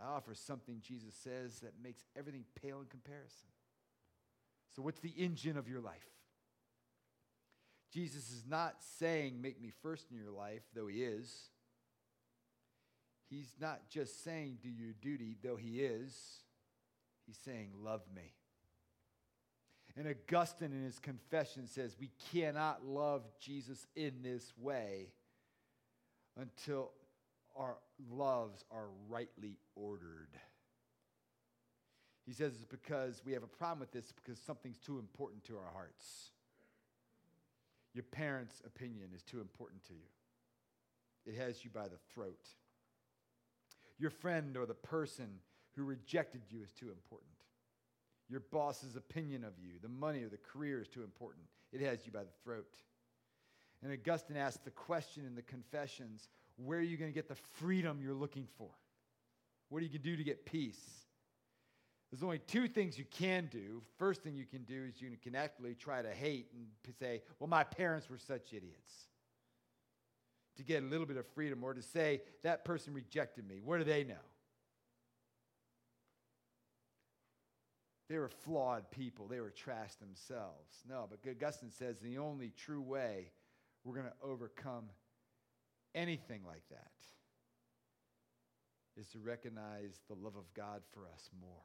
I 0.00 0.14
offer 0.16 0.34
something 0.34 0.80
Jesus 0.82 1.14
says 1.14 1.60
that 1.60 1.72
makes 1.82 2.04
everything 2.16 2.44
pale 2.60 2.80
in 2.80 2.86
comparison. 2.86 3.48
So, 4.74 4.82
what's 4.82 5.00
the 5.00 5.10
engine 5.10 5.56
of 5.56 5.68
your 5.68 5.80
life? 5.80 6.19
Jesus 7.92 8.30
is 8.30 8.44
not 8.48 8.76
saying, 8.98 9.40
Make 9.40 9.60
me 9.60 9.72
first 9.82 10.10
in 10.10 10.16
your 10.16 10.30
life, 10.30 10.62
though 10.74 10.86
he 10.86 11.02
is. 11.02 11.48
He's 13.28 13.52
not 13.60 13.88
just 13.88 14.24
saying, 14.24 14.58
Do 14.62 14.68
your 14.68 14.94
duty, 15.00 15.36
though 15.42 15.56
he 15.56 15.80
is. 15.80 16.14
He's 17.26 17.38
saying, 17.44 17.70
Love 17.82 18.02
me. 18.14 18.32
And 19.96 20.06
Augustine 20.08 20.72
in 20.72 20.84
his 20.84 20.98
confession 20.98 21.66
says 21.66 21.96
we 22.00 22.10
cannot 22.32 22.86
love 22.86 23.22
Jesus 23.40 23.86
in 23.96 24.22
this 24.22 24.52
way 24.56 25.08
until 26.38 26.92
our 27.56 27.76
loves 28.10 28.64
are 28.70 28.86
rightly 29.08 29.58
ordered. 29.74 30.30
He 32.24 32.32
says 32.32 32.52
it's 32.54 32.64
because 32.64 33.22
we 33.26 33.32
have 33.32 33.42
a 33.42 33.48
problem 33.48 33.80
with 33.80 33.90
this 33.90 34.12
because 34.12 34.38
something's 34.38 34.78
too 34.78 34.98
important 34.98 35.44
to 35.44 35.56
our 35.56 35.72
hearts. 35.72 36.30
Your 37.94 38.04
parents' 38.04 38.62
opinion 38.64 39.08
is 39.14 39.22
too 39.22 39.40
important 39.40 39.84
to 39.84 39.94
you, 39.94 40.08
it 41.26 41.36
has 41.36 41.64
you 41.64 41.70
by 41.70 41.88
the 41.88 41.98
throat. 42.12 42.46
Your 43.98 44.10
friend 44.10 44.56
or 44.56 44.64
the 44.64 44.74
person 44.74 45.28
who 45.76 45.84
rejected 45.84 46.40
you 46.48 46.62
is 46.62 46.72
too 46.72 46.88
important. 46.88 47.30
Your 48.30 48.40
boss's 48.40 48.96
opinion 48.96 49.44
of 49.44 49.52
you, 49.58 49.72
the 49.82 49.88
money 49.88 50.22
or 50.22 50.28
the 50.28 50.38
career 50.38 50.80
is 50.80 50.88
too 50.88 51.02
important. 51.02 51.44
It 51.72 51.80
has 51.82 52.06
you 52.06 52.12
by 52.12 52.22
the 52.22 52.32
throat. 52.42 52.74
And 53.82 53.92
Augustine 53.92 54.36
asked 54.36 54.64
the 54.64 54.70
question 54.70 55.26
in 55.26 55.34
the 55.34 55.42
Confessions 55.42 56.28
where 56.56 56.78
are 56.78 56.82
you 56.82 56.96
going 56.96 57.10
to 57.10 57.14
get 57.14 57.28
the 57.28 57.34
freedom 57.34 58.00
you're 58.02 58.14
looking 58.14 58.46
for? 58.58 58.68
What 59.68 59.78
are 59.78 59.82
you 59.82 59.88
going 59.88 60.02
to 60.02 60.10
do 60.10 60.16
to 60.16 60.24
get 60.24 60.44
peace? 60.44 60.80
There's 62.10 62.24
only 62.24 62.40
two 62.40 62.66
things 62.66 62.98
you 62.98 63.04
can 63.04 63.48
do. 63.52 63.82
First 63.96 64.22
thing 64.22 64.34
you 64.34 64.44
can 64.44 64.64
do 64.64 64.84
is 64.88 65.00
you 65.00 65.10
can 65.22 65.36
actually 65.36 65.74
try 65.74 66.02
to 66.02 66.10
hate 66.10 66.48
and 66.52 66.66
say, 66.98 67.22
well, 67.38 67.48
my 67.48 67.62
parents 67.62 68.10
were 68.10 68.18
such 68.18 68.52
idiots. 68.52 68.92
To 70.56 70.64
get 70.64 70.82
a 70.82 70.86
little 70.86 71.06
bit 71.06 71.16
of 71.16 71.26
freedom, 71.28 71.62
or 71.62 71.72
to 71.72 71.82
say, 71.82 72.22
that 72.42 72.64
person 72.64 72.92
rejected 72.92 73.48
me. 73.48 73.60
What 73.64 73.78
do 73.78 73.84
they 73.84 74.02
know? 74.02 74.14
They 78.08 78.18
were 78.18 78.28
flawed 78.28 78.90
people. 78.90 79.28
They 79.28 79.38
were 79.40 79.50
trash 79.50 79.94
themselves. 79.94 80.82
No, 80.88 81.08
but 81.08 81.20
Augustine 81.30 81.70
says 81.70 82.00
the 82.00 82.18
only 82.18 82.52
true 82.56 82.82
way 82.82 83.30
we're 83.84 83.94
going 83.94 84.06
to 84.06 84.12
overcome 84.20 84.86
anything 85.94 86.40
like 86.44 86.64
that 86.70 86.90
is 89.00 89.06
to 89.10 89.20
recognize 89.20 90.00
the 90.08 90.16
love 90.16 90.34
of 90.36 90.52
God 90.54 90.82
for 90.92 91.06
us 91.06 91.30
more 91.40 91.62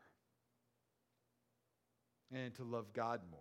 and 2.34 2.54
to 2.56 2.64
love 2.64 2.94
God 2.94 3.22
more. 3.30 3.40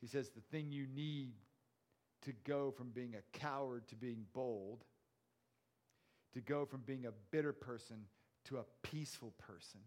He 0.00 0.06
says 0.06 0.30
the 0.30 0.40
thing 0.40 0.72
you 0.72 0.86
need 0.86 1.32
to 2.22 2.32
go 2.44 2.70
from 2.70 2.90
being 2.90 3.14
a 3.14 3.38
coward 3.38 3.88
to 3.88 3.96
being 3.96 4.24
bold, 4.32 4.84
to 6.34 6.40
go 6.40 6.64
from 6.64 6.80
being 6.80 7.06
a 7.06 7.12
bitter 7.30 7.52
person 7.52 7.96
to 8.46 8.58
a 8.58 8.64
peaceful 8.82 9.32
person, 9.38 9.80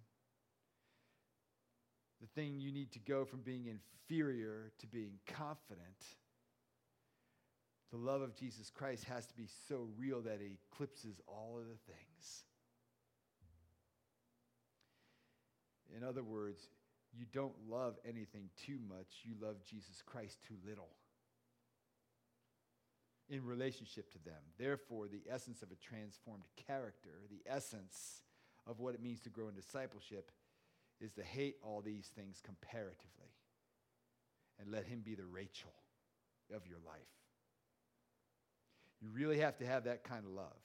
the 2.21 2.27
thing 2.27 2.59
you 2.59 2.71
need 2.71 2.91
to 2.91 2.99
go 2.99 3.25
from 3.25 3.41
being 3.41 3.65
inferior 3.65 4.71
to 4.79 4.87
being 4.87 5.19
confident. 5.27 6.05
The 7.91 7.97
love 7.97 8.21
of 8.21 8.35
Jesus 8.35 8.69
Christ 8.69 9.03
has 9.05 9.25
to 9.27 9.35
be 9.35 9.47
so 9.67 9.87
real 9.97 10.21
that 10.21 10.39
it 10.41 10.51
eclipses 10.71 11.19
all 11.27 11.57
of 11.59 11.65
the 11.65 11.93
things. 11.93 12.43
In 15.95 16.03
other 16.03 16.23
words, 16.23 16.67
you 17.17 17.25
don't 17.31 17.55
love 17.69 17.95
anything 18.07 18.49
too 18.65 18.79
much, 18.87 19.21
you 19.23 19.33
love 19.41 19.63
Jesus 19.63 20.01
Christ 20.05 20.39
too 20.47 20.55
little 20.67 20.89
in 23.29 23.43
relationship 23.43 24.11
to 24.11 24.23
them. 24.23 24.41
Therefore, 24.57 25.07
the 25.07 25.23
essence 25.29 25.61
of 25.61 25.71
a 25.71 25.75
transformed 25.75 26.43
character, 26.67 27.21
the 27.29 27.49
essence 27.49 28.21
of 28.67 28.79
what 28.79 28.93
it 28.93 29.01
means 29.01 29.21
to 29.21 29.29
grow 29.29 29.47
in 29.47 29.55
discipleship, 29.55 30.31
is 31.01 31.13
to 31.13 31.23
hate 31.23 31.55
all 31.61 31.81
these 31.81 32.07
things 32.15 32.41
comparatively 32.43 33.33
and 34.59 34.71
let 34.71 34.85
Him 34.85 35.01
be 35.03 35.15
the 35.15 35.25
Rachel 35.25 35.73
of 36.53 36.67
your 36.67 36.79
life. 36.85 37.01
You 39.01 39.09
really 39.13 39.39
have 39.39 39.57
to 39.57 39.65
have 39.65 39.85
that 39.85 40.03
kind 40.03 40.25
of 40.25 40.31
love. 40.31 40.61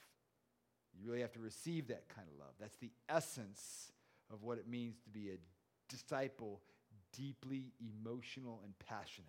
You 0.95 1.09
really 1.09 1.23
have 1.23 1.33
to 1.33 1.41
receive 1.41 1.89
that 1.89 2.09
kind 2.09 2.29
of 2.33 2.39
love. 2.39 2.55
That's 2.61 2.77
the 2.77 2.91
essence 3.09 3.93
of 4.33 4.43
what 4.43 4.59
it 4.59 4.69
means 4.69 4.97
to 5.05 5.11
be 5.11 5.31
a 5.31 5.39
disciple 5.91 6.63
deeply 7.17 7.73
emotional 7.81 8.61
and 8.65 8.73
passionate. 8.79 9.29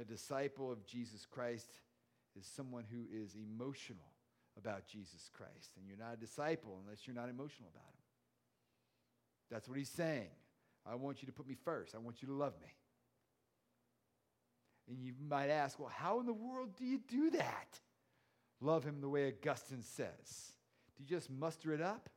A 0.00 0.04
disciple 0.04 0.72
of 0.72 0.84
Jesus 0.86 1.26
Christ 1.26 1.70
is 2.38 2.46
someone 2.46 2.84
who 2.90 3.04
is 3.14 3.36
emotional 3.36 4.12
about 4.56 4.86
Jesus 4.86 5.30
Christ. 5.32 5.72
And 5.76 5.86
you're 5.86 5.98
not 5.98 6.14
a 6.14 6.16
disciple 6.16 6.80
unless 6.82 7.06
you're 7.06 7.16
not 7.16 7.28
emotional 7.28 7.68
about 7.72 7.88
him. 7.88 8.02
That's 9.50 9.68
what 9.68 9.78
he's 9.78 9.90
saying. 9.90 10.30
I 10.90 10.94
want 10.94 11.22
you 11.22 11.26
to 11.26 11.32
put 11.32 11.46
me 11.46 11.56
first. 11.64 11.94
I 11.94 11.98
want 11.98 12.22
you 12.22 12.28
to 12.28 12.34
love 12.34 12.54
me. 12.60 12.68
And 14.88 15.04
you 15.04 15.12
might 15.28 15.48
ask, 15.48 15.78
well, 15.78 15.92
how 15.94 16.20
in 16.20 16.26
the 16.26 16.32
world 16.32 16.70
do 16.76 16.84
you 16.84 16.98
do 17.06 17.30
that? 17.30 17.80
Love 18.60 18.84
him 18.84 19.00
the 19.00 19.08
way 19.08 19.28
Augustine 19.28 19.82
says. 19.82 20.52
Do 20.96 21.02
you 21.02 21.08
just 21.08 21.30
muster 21.30 21.72
it 21.72 21.80
up? 21.80 22.08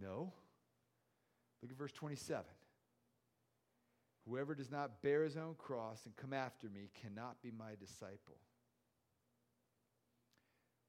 No. 0.00 0.32
Look 1.62 1.70
at 1.70 1.78
verse 1.78 1.92
27. 1.92 2.44
Whoever 4.28 4.54
does 4.54 4.70
not 4.70 5.02
bear 5.02 5.24
his 5.24 5.36
own 5.36 5.54
cross 5.58 6.06
and 6.06 6.16
come 6.16 6.32
after 6.32 6.68
me 6.68 6.90
cannot 7.00 7.42
be 7.42 7.50
my 7.50 7.72
disciple. 7.78 8.36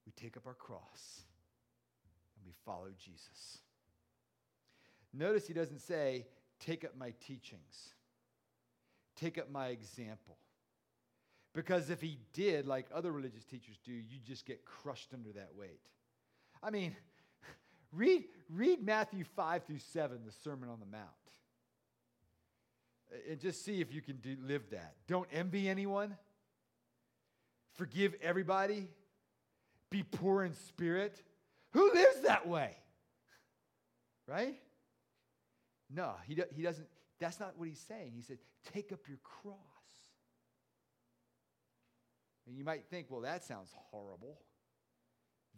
We 0.05 0.11
take 0.11 0.35
up 0.37 0.45
our 0.45 0.53
cross 0.53 1.21
and 2.35 2.45
we 2.45 2.53
follow 2.65 2.89
Jesus. 2.97 3.59
Notice 5.13 5.47
he 5.47 5.53
doesn't 5.53 5.79
say, 5.79 6.25
take 6.59 6.83
up 6.83 6.97
my 6.97 7.13
teachings, 7.25 7.93
take 9.15 9.37
up 9.37 9.49
my 9.51 9.67
example. 9.67 10.37
Because 11.53 11.91
if 11.91 12.01
he 12.01 12.17
did, 12.33 12.65
like 12.65 12.87
other 12.93 13.11
religious 13.11 13.45
teachers 13.45 13.77
do, 13.85 13.91
you 13.91 14.17
just 14.25 14.45
get 14.45 14.65
crushed 14.65 15.09
under 15.13 15.31
that 15.33 15.51
weight. 15.55 15.81
I 16.63 16.71
mean, 16.71 16.95
Read, 17.95 18.23
read 18.49 18.83
Matthew 18.83 19.23
5 19.23 19.65
through 19.65 19.79
7, 19.79 20.19
the 20.25 20.31
Sermon 20.43 20.69
on 20.69 20.79
the 20.79 20.85
Mount. 20.85 21.09
And 23.29 23.39
just 23.39 23.63
see 23.63 23.79
if 23.79 23.93
you 23.93 24.01
can 24.01 24.17
do, 24.17 24.35
live 24.43 24.69
that. 24.71 24.95
Don't 25.07 25.27
envy 25.31 25.69
anyone. 25.69 26.17
Forgive 27.73 28.15
everybody. 28.21 28.87
Be 29.91 30.03
poor 30.03 30.43
in 30.43 30.53
spirit. 30.53 31.21
Who 31.71 31.93
lives 31.93 32.21
that 32.21 32.47
way? 32.47 32.75
Right? 34.27 34.55
No, 35.93 36.13
he, 36.25 36.41
he 36.55 36.63
doesn't. 36.63 36.87
That's 37.19 37.39
not 37.39 37.53
what 37.57 37.67
he's 37.67 37.83
saying. 37.87 38.13
He 38.15 38.21
said, 38.23 38.39
take 38.73 38.91
up 38.91 39.01
your 39.07 39.19
cross. 39.23 39.57
And 42.47 42.57
you 42.57 42.63
might 42.63 42.85
think, 42.89 43.07
well, 43.09 43.21
that 43.21 43.43
sounds 43.43 43.69
horrible, 43.91 44.39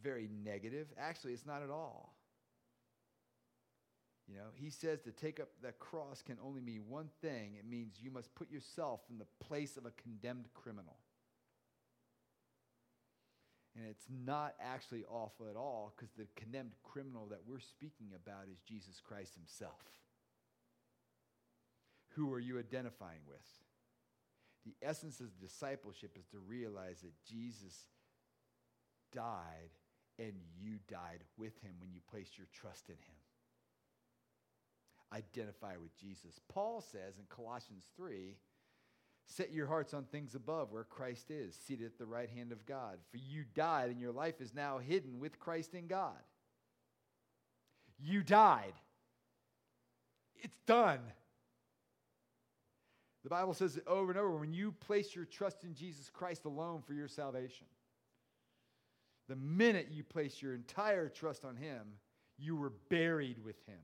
very 0.03 0.29
negative. 0.43 0.87
Actually, 0.99 1.33
it's 1.33 1.45
not 1.45 1.63
at 1.63 1.69
all. 1.69 2.14
You 4.27 4.37
know, 4.37 4.49
he 4.55 4.69
says 4.71 5.01
to 5.01 5.11
take 5.11 5.39
up 5.39 5.49
that 5.61 5.77
cross 5.77 6.23
can 6.23 6.37
only 6.43 6.61
mean 6.61 6.83
one 6.89 7.09
thing 7.21 7.55
it 7.59 7.69
means 7.69 7.99
you 8.01 8.09
must 8.09 8.33
put 8.33 8.49
yourself 8.49 9.01
in 9.09 9.19
the 9.19 9.45
place 9.45 9.77
of 9.77 9.85
a 9.85 9.91
condemned 9.91 10.47
criminal. 10.53 10.97
And 13.75 13.85
it's 13.87 14.07
not 14.09 14.55
actually 14.59 15.03
awful 15.03 15.47
at 15.49 15.55
all 15.55 15.93
because 15.95 16.11
the 16.13 16.27
condemned 16.35 16.71
criminal 16.83 17.27
that 17.29 17.41
we're 17.45 17.59
speaking 17.59 18.11
about 18.15 18.45
is 18.51 18.57
Jesus 18.61 19.01
Christ 19.05 19.35
himself. 19.35 19.81
Who 22.15 22.31
are 22.33 22.39
you 22.39 22.57
identifying 22.57 23.19
with? 23.27 23.45
The 24.65 24.75
essence 24.81 25.19
of 25.19 25.37
discipleship 25.39 26.17
is 26.17 26.25
to 26.27 26.39
realize 26.39 27.01
that 27.01 27.13
Jesus 27.29 27.75
died 29.13 29.75
and 30.17 30.33
you 30.57 30.77
died 30.89 31.25
with 31.37 31.61
him 31.61 31.73
when 31.79 31.91
you 31.91 31.99
placed 32.09 32.37
your 32.37 32.47
trust 32.53 32.89
in 32.89 32.95
him 32.95 33.24
identify 35.15 35.77
with 35.81 35.95
Jesus. 35.97 36.39
Paul 36.49 36.81
says 36.81 37.17
in 37.17 37.25
Colossians 37.29 37.85
3 37.95 38.35
Set 39.27 39.51
your 39.51 39.67
hearts 39.67 39.93
on 39.93 40.03
things 40.03 40.35
above 40.35 40.71
where 40.71 40.83
Christ 40.83 41.31
is, 41.31 41.57
seated 41.65 41.87
at 41.87 41.97
the 41.97 42.05
right 42.05 42.29
hand 42.29 42.51
of 42.51 42.65
God. 42.65 42.99
For 43.09 43.17
you 43.17 43.43
died, 43.55 43.89
and 43.89 43.99
your 43.99 44.11
life 44.11 44.39
is 44.39 44.53
now 44.53 44.77
hidden 44.77 45.19
with 45.19 45.39
Christ 45.39 45.73
in 45.73 45.87
God. 45.87 46.13
You 47.99 48.21
died. 48.21 48.73
It's 50.35 50.59
done. 50.67 50.99
The 53.23 53.29
Bible 53.29 53.55
says 53.55 53.77
it 53.77 53.87
over 53.87 54.11
and 54.11 54.19
over 54.19 54.37
when 54.37 54.53
you 54.53 54.71
place 54.71 55.15
your 55.15 55.25
trust 55.25 55.63
in 55.63 55.73
Jesus 55.73 56.11
Christ 56.11 56.45
alone 56.45 56.83
for 56.85 56.93
your 56.93 57.07
salvation. 57.07 57.65
The 59.27 59.35
minute 59.35 59.87
you 59.89 60.03
place 60.03 60.39
your 60.39 60.53
entire 60.53 61.09
trust 61.09 61.43
on 61.43 61.55
Him, 61.55 61.81
you 62.37 62.55
were 62.55 62.73
buried 62.89 63.43
with 63.43 63.55
Him. 63.65 63.79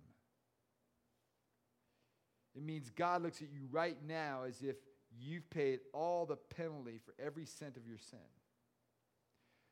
It 2.55 2.63
means 2.63 2.89
God 2.89 3.23
looks 3.23 3.41
at 3.41 3.51
you 3.51 3.67
right 3.71 3.97
now 4.05 4.43
as 4.47 4.61
if 4.61 4.75
you've 5.19 5.49
paid 5.49 5.79
all 5.93 6.25
the 6.25 6.35
penalty 6.35 6.99
for 7.03 7.13
every 7.23 7.45
cent 7.45 7.77
of 7.77 7.87
your 7.87 7.97
sin. 7.97 8.19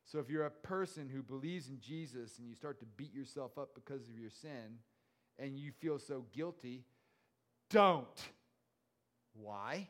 So 0.05 0.19
if 0.19 0.29
you're 0.29 0.45
a 0.45 0.51
person 0.51 1.07
who 1.07 1.21
believes 1.21 1.69
in 1.69 1.79
Jesus 1.79 2.39
and 2.39 2.47
you 2.47 2.55
start 2.55 2.79
to 2.79 2.85
beat 2.97 3.13
yourself 3.13 3.57
up 3.57 3.75
because 3.75 4.07
of 4.09 4.17
your 4.17 4.31
sin 4.31 4.79
and 5.37 5.57
you 5.57 5.71
feel 5.71 5.99
so 5.99 6.25
guilty, 6.33 6.83
don't. 7.69 8.07
Why? 9.33 9.87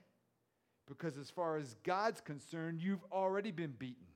Because 0.87 1.17
as 1.17 1.29
far 1.29 1.57
as 1.57 1.75
God's 1.83 2.19
concerned, 2.19 2.81
you've 2.81 3.05
already 3.11 3.51
been 3.51 3.73
beaten. 3.77 4.07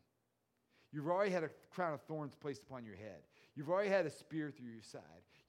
You've 0.92 1.08
already 1.08 1.32
had 1.32 1.44
a 1.44 1.50
crown 1.72 1.94
of 1.94 2.02
thorns 2.02 2.36
placed 2.36 2.64
upon 2.64 2.84
your 2.84 2.96
head. 2.96 3.22
You've 3.56 3.70
already 3.70 3.90
had 3.90 4.06
a 4.06 4.10
spear 4.10 4.52
through 4.52 4.72
your 4.72 4.84
side. 4.84 5.02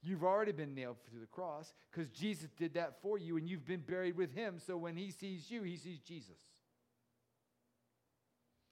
You've 0.05 0.23
already 0.23 0.51
been 0.51 0.75
nailed 0.75 0.97
to 1.05 1.19
the 1.19 1.25
cross 1.25 1.73
because 1.91 2.07
Jesus 2.09 2.51
did 2.57 2.75
that 2.75 3.01
for 3.01 3.17
you 3.17 3.37
and 3.37 3.49
you've 3.49 3.65
been 3.65 3.79
buried 3.79 4.15
with 4.15 4.35
him. 4.35 4.59
So 4.59 4.77
when 4.77 4.95
he 4.95 5.09
sees 5.09 5.49
you, 5.49 5.63
he 5.63 5.77
sees 5.77 5.99
Jesus. 5.99 6.37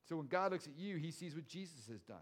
So 0.07 0.17
when 0.17 0.27
God 0.27 0.51
looks 0.51 0.67
at 0.67 0.77
you, 0.77 0.97
he 0.97 1.09
sees 1.09 1.33
what 1.33 1.47
Jesus 1.47 1.87
has 1.89 2.01
done. 2.01 2.17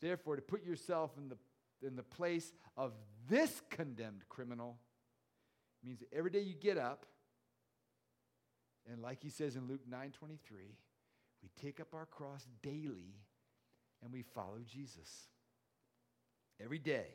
Therefore, 0.00 0.36
to 0.36 0.42
put 0.42 0.64
yourself 0.64 1.10
in 1.18 1.28
the, 1.28 1.36
in 1.84 1.96
the 1.96 2.04
place 2.04 2.52
of 2.76 2.92
this 3.28 3.60
condemned 3.70 4.22
criminal 4.28 4.78
means 5.84 5.98
that 5.98 6.12
every 6.12 6.30
day 6.30 6.42
you 6.42 6.54
get 6.54 6.78
up, 6.78 7.06
and 8.90 9.02
like 9.02 9.20
he 9.20 9.30
says 9.30 9.56
in 9.56 9.66
Luke 9.66 9.82
9 9.88 10.12
23, 10.12 10.58
we 11.42 11.48
take 11.60 11.80
up 11.80 11.92
our 11.92 12.06
cross 12.06 12.46
daily 12.62 13.16
and 14.02 14.12
we 14.12 14.22
follow 14.22 14.58
Jesus. 14.64 15.28
Every 16.62 16.78
day, 16.78 17.06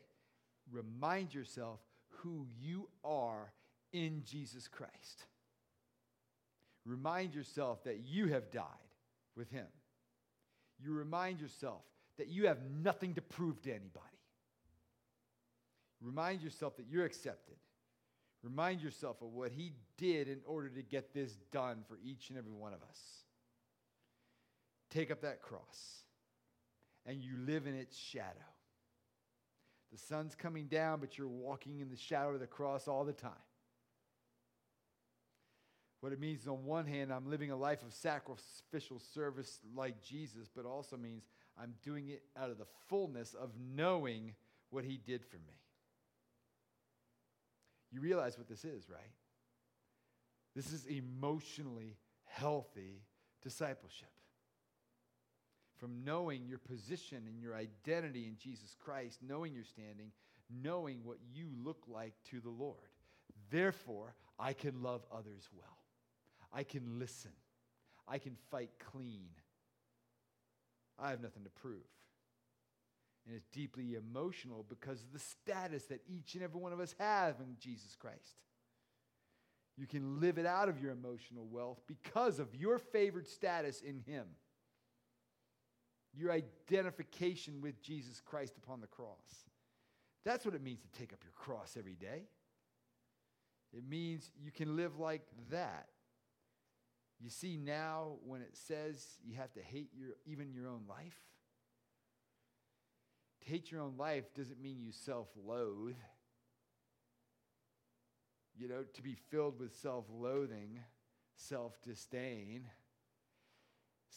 remind 0.72 1.34
yourself 1.34 1.80
who 2.08 2.46
you 2.60 2.88
are 3.04 3.52
in 3.94 4.24
Jesus 4.26 4.68
Christ. 4.68 5.26
Remind 6.86 7.34
yourself 7.34 7.84
that 7.84 8.02
you 8.06 8.28
have 8.28 8.52
died 8.52 8.64
with 9.36 9.50
him. 9.50 9.68
You 10.80 10.94
remind 10.94 11.40
yourself 11.40 11.82
that 12.18 12.28
you 12.28 12.48
have 12.48 12.60
nothing 12.84 13.16
to 13.16 13.22
prove 13.22 13.62
to 13.64 13.72
anybody. 13.72 14.06
Remind 16.02 16.42
yourself 16.42 16.78
that 16.78 16.86
you're 16.90 17.06
accepted. 17.06 17.56
Remind 18.44 18.82
yourself 18.82 19.22
of 19.22 19.34
what 19.34 19.52
he 19.52 19.74
did 19.98 20.28
in 20.28 20.40
order 20.46 20.70
to 20.70 20.84
get 20.84 21.14
this 21.14 21.36
done 21.52 21.84
for 21.88 21.98
each 22.04 22.30
and 22.30 22.38
every 22.38 22.52
one 22.52 22.74
of 22.74 22.84
us. 22.84 23.00
Take 24.92 25.10
up 25.10 25.22
that 25.22 25.42
cross 25.42 26.04
and 27.06 27.22
you 27.24 27.32
live 27.48 27.66
in 27.66 27.76
its 27.76 27.98
shadow. 27.98 28.55
The 29.96 30.02
sun's 30.02 30.36
coming 30.36 30.66
down, 30.66 31.00
but 31.00 31.18
you're 31.18 31.26
walking 31.26 31.80
in 31.80 31.90
the 31.90 31.96
shadow 31.96 32.34
of 32.34 32.42
the 32.42 32.48
cross 32.48 32.86
all 32.86 33.06
the 33.06 33.14
time. 33.14 33.32
What 36.02 36.12
it 36.12 36.20
means, 36.20 36.50
on 36.50 36.66
one 36.66 36.86
hand, 36.86 37.14
I'm 37.14 37.30
living 37.30 37.50
a 37.50 37.56
life 37.56 37.82
of 37.82 37.94
sacrificial 37.94 39.00
service 39.00 39.62
like 39.74 40.04
Jesus, 40.04 40.50
but 40.54 40.66
also 40.66 40.98
means 40.98 41.24
I'm 41.58 41.76
doing 41.82 42.10
it 42.10 42.24
out 42.36 42.50
of 42.50 42.58
the 42.58 42.66
fullness 42.90 43.34
of 43.36 43.52
knowing 43.74 44.34
what 44.70 44.84
he 44.84 44.98
did 44.98 45.24
for 45.24 45.38
me. 45.38 45.62
You 47.90 48.02
realize 48.02 48.38
what 48.38 48.50
this 48.50 48.66
is, 48.66 48.90
right? 48.90 49.14
This 50.58 50.74
is 50.74 50.88
emotionally 50.88 51.96
healthy 52.26 53.04
discipleship. 53.42 54.12
From 55.86 56.04
knowing 56.04 56.48
your 56.48 56.58
position 56.58 57.26
and 57.28 57.40
your 57.40 57.54
identity 57.54 58.26
in 58.26 58.38
Jesus 58.42 58.76
Christ, 58.84 59.20
knowing 59.22 59.54
your 59.54 59.64
standing, 59.64 60.10
knowing 60.50 61.02
what 61.04 61.20
you 61.32 61.46
look 61.64 61.84
like 61.88 62.16
to 62.32 62.40
the 62.40 62.50
Lord. 62.50 62.90
Therefore, 63.52 64.16
I 64.40 64.54
can 64.54 64.82
love 64.82 65.06
others 65.12 65.48
well. 65.56 65.78
I 66.52 66.64
can 66.64 66.98
listen. 66.98 67.34
I 68.08 68.18
can 68.18 68.36
fight 68.50 68.72
clean. 68.92 69.28
I 70.98 71.12
have 71.12 71.22
nothing 71.22 71.44
to 71.44 71.52
prove. 71.52 71.86
And 73.28 73.36
it's 73.36 73.46
deeply 73.50 73.94
emotional 73.94 74.66
because 74.68 75.04
of 75.04 75.14
the 75.14 75.20
status 75.20 75.86
that 75.86 76.02
each 76.08 76.34
and 76.34 76.44
every 76.44 76.60
one 76.60 76.74
of 76.74 76.80
us 76.80 76.96
have 76.98 77.36
in 77.42 77.58
Jesus 77.60 77.96
Christ. 77.96 78.40
You 79.78 79.86
can 79.86 80.20
live 80.20 80.40
it 80.40 80.48
out 80.48 80.68
of 80.68 80.82
your 80.82 80.94
emotional 80.94 81.46
wealth 81.46 81.84
because 81.86 82.40
of 82.40 82.56
your 82.56 82.80
favored 82.80 83.28
status 83.28 83.82
in 83.82 84.00
Him. 84.00 84.26
Your 86.18 86.32
identification 86.32 87.62
with 87.62 87.82
Jesus 87.82 88.22
Christ 88.24 88.54
upon 88.58 88.80
the 88.82 88.88
cross. 88.88 89.46
That's 90.24 90.46
what 90.46 90.56
it 90.56 90.64
means 90.64 90.80
to 90.82 91.00
take 91.00 91.14
up 91.14 91.20
your 91.24 91.34
cross 91.36 91.76
every 91.78 91.96
day. 91.96 92.24
It 93.74 93.88
means 93.88 94.32
you 94.42 94.52
can 94.52 94.76
live 94.76 94.98
like 94.98 95.24
that. 95.52 95.90
You 97.20 97.30
see 97.30 97.58
now 97.58 98.18
when 98.26 98.42
it 98.42 98.56
says 98.56 99.06
you 99.24 99.36
have 99.36 99.52
to 99.54 99.62
hate 99.62 99.90
your 99.94 100.12
even 100.26 100.52
your 100.54 100.68
own 100.68 100.84
life. 100.88 101.20
To 103.42 103.50
hate 103.50 103.72
your 103.72 103.82
own 103.82 103.96
life 103.98 104.34
doesn't 104.34 104.62
mean 104.62 104.80
you 104.80 104.92
self-loathe. 104.92 105.96
You 108.58 108.70
know, 108.70 108.84
to 108.94 109.02
be 109.02 109.16
filled 109.30 109.60
with 109.60 109.76
self-loathing, 109.76 110.80
self-disdain, 111.36 112.66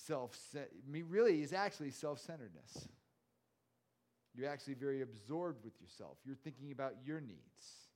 self 0.07 0.37
really 1.09 1.43
is 1.43 1.53
actually 1.53 1.91
self-centeredness. 1.91 2.89
You're 4.35 4.49
actually 4.49 4.75
very 4.75 5.03
absorbed 5.03 5.65
with 5.65 5.81
yourself. 5.81 6.19
You're 6.25 6.37
thinking 6.37 6.71
about 6.71 6.95
your 7.05 7.21
needs. 7.21 7.89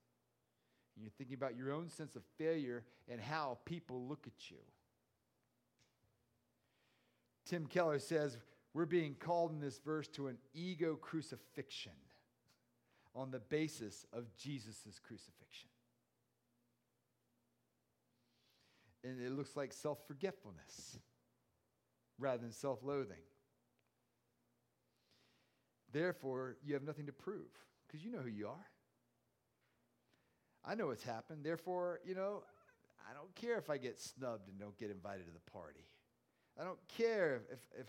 And 0.94 1.04
you're 1.04 1.12
thinking 1.16 1.34
about 1.34 1.56
your 1.56 1.72
own 1.72 1.88
sense 1.88 2.16
of 2.16 2.22
failure 2.36 2.84
and 3.08 3.20
how 3.20 3.58
people 3.64 4.06
look 4.08 4.26
at 4.26 4.50
you. 4.50 4.58
Tim 7.46 7.66
Keller 7.66 7.98
says 7.98 8.38
we're 8.74 8.86
being 8.86 9.14
called 9.14 9.52
in 9.52 9.60
this 9.60 9.78
verse 9.78 10.08
to 10.08 10.28
an 10.28 10.38
ego 10.54 10.96
crucifixion 10.96 11.92
on 13.14 13.30
the 13.30 13.38
basis 13.38 14.06
of 14.12 14.24
Jesus' 14.36 15.00
crucifixion. 15.06 15.68
And 19.04 19.20
it 19.20 19.32
looks 19.32 19.56
like 19.56 19.72
self 19.72 19.98
forgetfulness 20.06 20.98
rather 22.22 22.38
than 22.38 22.52
self 22.52 22.82
loathing. 22.82 23.16
Therefore, 25.92 26.56
you 26.64 26.74
have 26.74 26.82
nothing 26.82 27.06
to 27.06 27.12
prove 27.12 27.50
because 27.86 28.04
you 28.04 28.10
know 28.10 28.20
who 28.20 28.30
you 28.30 28.48
are. 28.48 28.66
I 30.64 30.74
know 30.74 30.86
what's 30.86 31.02
happened. 31.02 31.44
Therefore, 31.44 32.00
you 32.06 32.14
know, 32.14 32.44
I 33.10 33.12
don't 33.12 33.34
care 33.34 33.58
if 33.58 33.68
I 33.68 33.76
get 33.76 34.00
snubbed 34.00 34.48
and 34.48 34.58
don't 34.58 34.78
get 34.78 34.90
invited 34.90 35.26
to 35.26 35.32
the 35.32 35.50
party. 35.50 35.84
I 36.58 36.64
don't 36.64 36.78
care 36.96 37.42
if, 37.50 37.58
if 37.78 37.86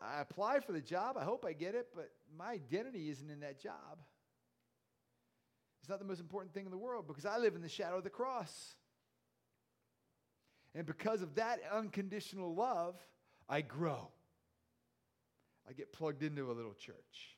I 0.00 0.20
apply 0.20 0.60
for 0.60 0.72
the 0.72 0.80
job, 0.80 1.16
I 1.18 1.24
hope 1.24 1.44
I 1.44 1.52
get 1.52 1.74
it, 1.74 1.88
but 1.94 2.10
my 2.36 2.52
identity 2.52 3.10
isn't 3.10 3.30
in 3.30 3.40
that 3.40 3.60
job. 3.60 3.98
It's 5.80 5.88
not 5.88 5.98
the 5.98 6.04
most 6.04 6.20
important 6.20 6.54
thing 6.54 6.64
in 6.64 6.70
the 6.70 6.78
world 6.78 7.06
because 7.06 7.26
I 7.26 7.38
live 7.38 7.54
in 7.54 7.62
the 7.62 7.68
shadow 7.68 7.98
of 7.98 8.04
the 8.04 8.10
cross. 8.10 8.74
And 10.74 10.86
because 10.86 11.22
of 11.22 11.34
that 11.34 11.60
unconditional 11.72 12.54
love, 12.54 12.96
I 13.48 13.60
grow. 13.60 14.08
I 15.68 15.72
get 15.72 15.92
plugged 15.92 16.22
into 16.22 16.50
a 16.50 16.54
little 16.54 16.74
church. 16.74 17.36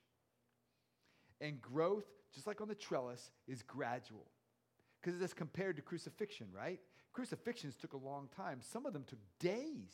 And 1.41 1.61
growth, 1.61 2.07
just 2.33 2.47
like 2.47 2.61
on 2.61 2.69
the 2.69 2.75
trellis, 2.75 3.33
is 3.47 3.63
gradual. 3.63 4.27
Because 5.01 5.21
it's 5.21 5.35
compared 5.35 5.77
to 5.77 5.83
crucifixion, 5.83 6.49
right? 6.55 6.81
Crucifixions 7.13 7.77
took 7.77 7.93
a 7.93 7.99
long 7.99 8.29
time. 8.35 8.61
Some 8.61 8.87
of 8.87 8.93
them 8.93 9.05
took 9.07 9.19
days. 9.39 9.93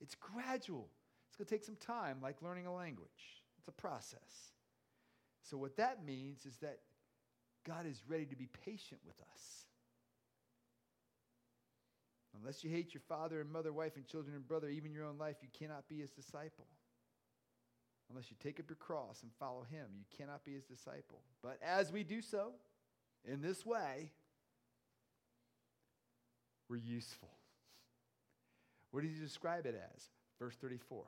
It's 0.00 0.14
gradual. 0.14 0.88
It's 1.28 1.36
going 1.36 1.46
to 1.46 1.54
take 1.54 1.64
some 1.64 1.76
time, 1.76 2.18
like 2.22 2.42
learning 2.42 2.66
a 2.66 2.74
language. 2.74 3.08
It's 3.58 3.68
a 3.68 3.72
process. 3.72 4.52
So, 5.42 5.56
what 5.56 5.76
that 5.76 6.04
means 6.04 6.44
is 6.46 6.56
that 6.58 6.80
God 7.66 7.86
is 7.86 8.02
ready 8.08 8.26
to 8.26 8.36
be 8.36 8.48
patient 8.64 9.00
with 9.06 9.20
us. 9.20 9.66
Unless 12.38 12.62
you 12.62 12.70
hate 12.70 12.94
your 12.94 13.02
father 13.08 13.40
and 13.40 13.50
mother, 13.50 13.72
wife 13.72 13.96
and 13.96 14.06
children 14.06 14.34
and 14.34 14.46
brother, 14.46 14.68
even 14.68 14.92
your 14.92 15.04
own 15.04 15.18
life, 15.18 15.36
you 15.42 15.48
cannot 15.56 15.88
be 15.88 16.00
his 16.00 16.10
disciple. 16.10 16.66
Unless 18.08 18.30
you 18.30 18.36
take 18.42 18.58
up 18.58 18.68
your 18.68 18.76
cross 18.76 19.22
and 19.22 19.30
follow 19.38 19.64
him, 19.70 19.86
you 19.96 20.04
cannot 20.16 20.44
be 20.44 20.52
his 20.52 20.64
disciple. 20.64 21.20
But 21.42 21.58
as 21.62 21.92
we 21.92 22.02
do 22.02 22.20
so, 22.20 22.52
in 23.24 23.40
this 23.40 23.64
way, 23.64 24.10
we're 26.68 26.76
useful. 26.76 27.30
What 28.90 29.02
does 29.02 29.12
he 29.12 29.18
describe 29.18 29.66
it 29.66 29.80
as? 29.94 30.08
Verse 30.38 30.56
34. 30.56 31.04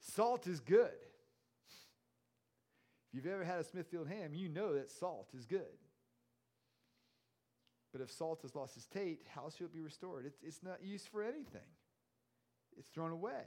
Salt 0.00 0.46
is 0.46 0.60
good. 0.60 0.90
If 3.08 3.14
you've 3.14 3.32
ever 3.32 3.44
had 3.44 3.60
a 3.60 3.64
Smithfield 3.64 4.08
ham, 4.08 4.34
you 4.34 4.48
know 4.48 4.74
that 4.74 4.90
salt 4.90 5.28
is 5.36 5.46
good. 5.46 5.78
But 7.94 8.02
if 8.02 8.10
salt 8.10 8.42
has 8.42 8.54
lost 8.54 8.76
its 8.76 8.86
taste, 8.86 9.22
how 9.34 9.48
shall 9.48 9.68
it 9.68 9.72
be 9.72 9.80
restored? 9.80 10.26
It's, 10.26 10.42
it's 10.42 10.62
not 10.62 10.82
used 10.82 11.08
for 11.08 11.22
anything, 11.22 11.70
it's 12.76 12.88
thrown 12.88 13.12
away. 13.12 13.44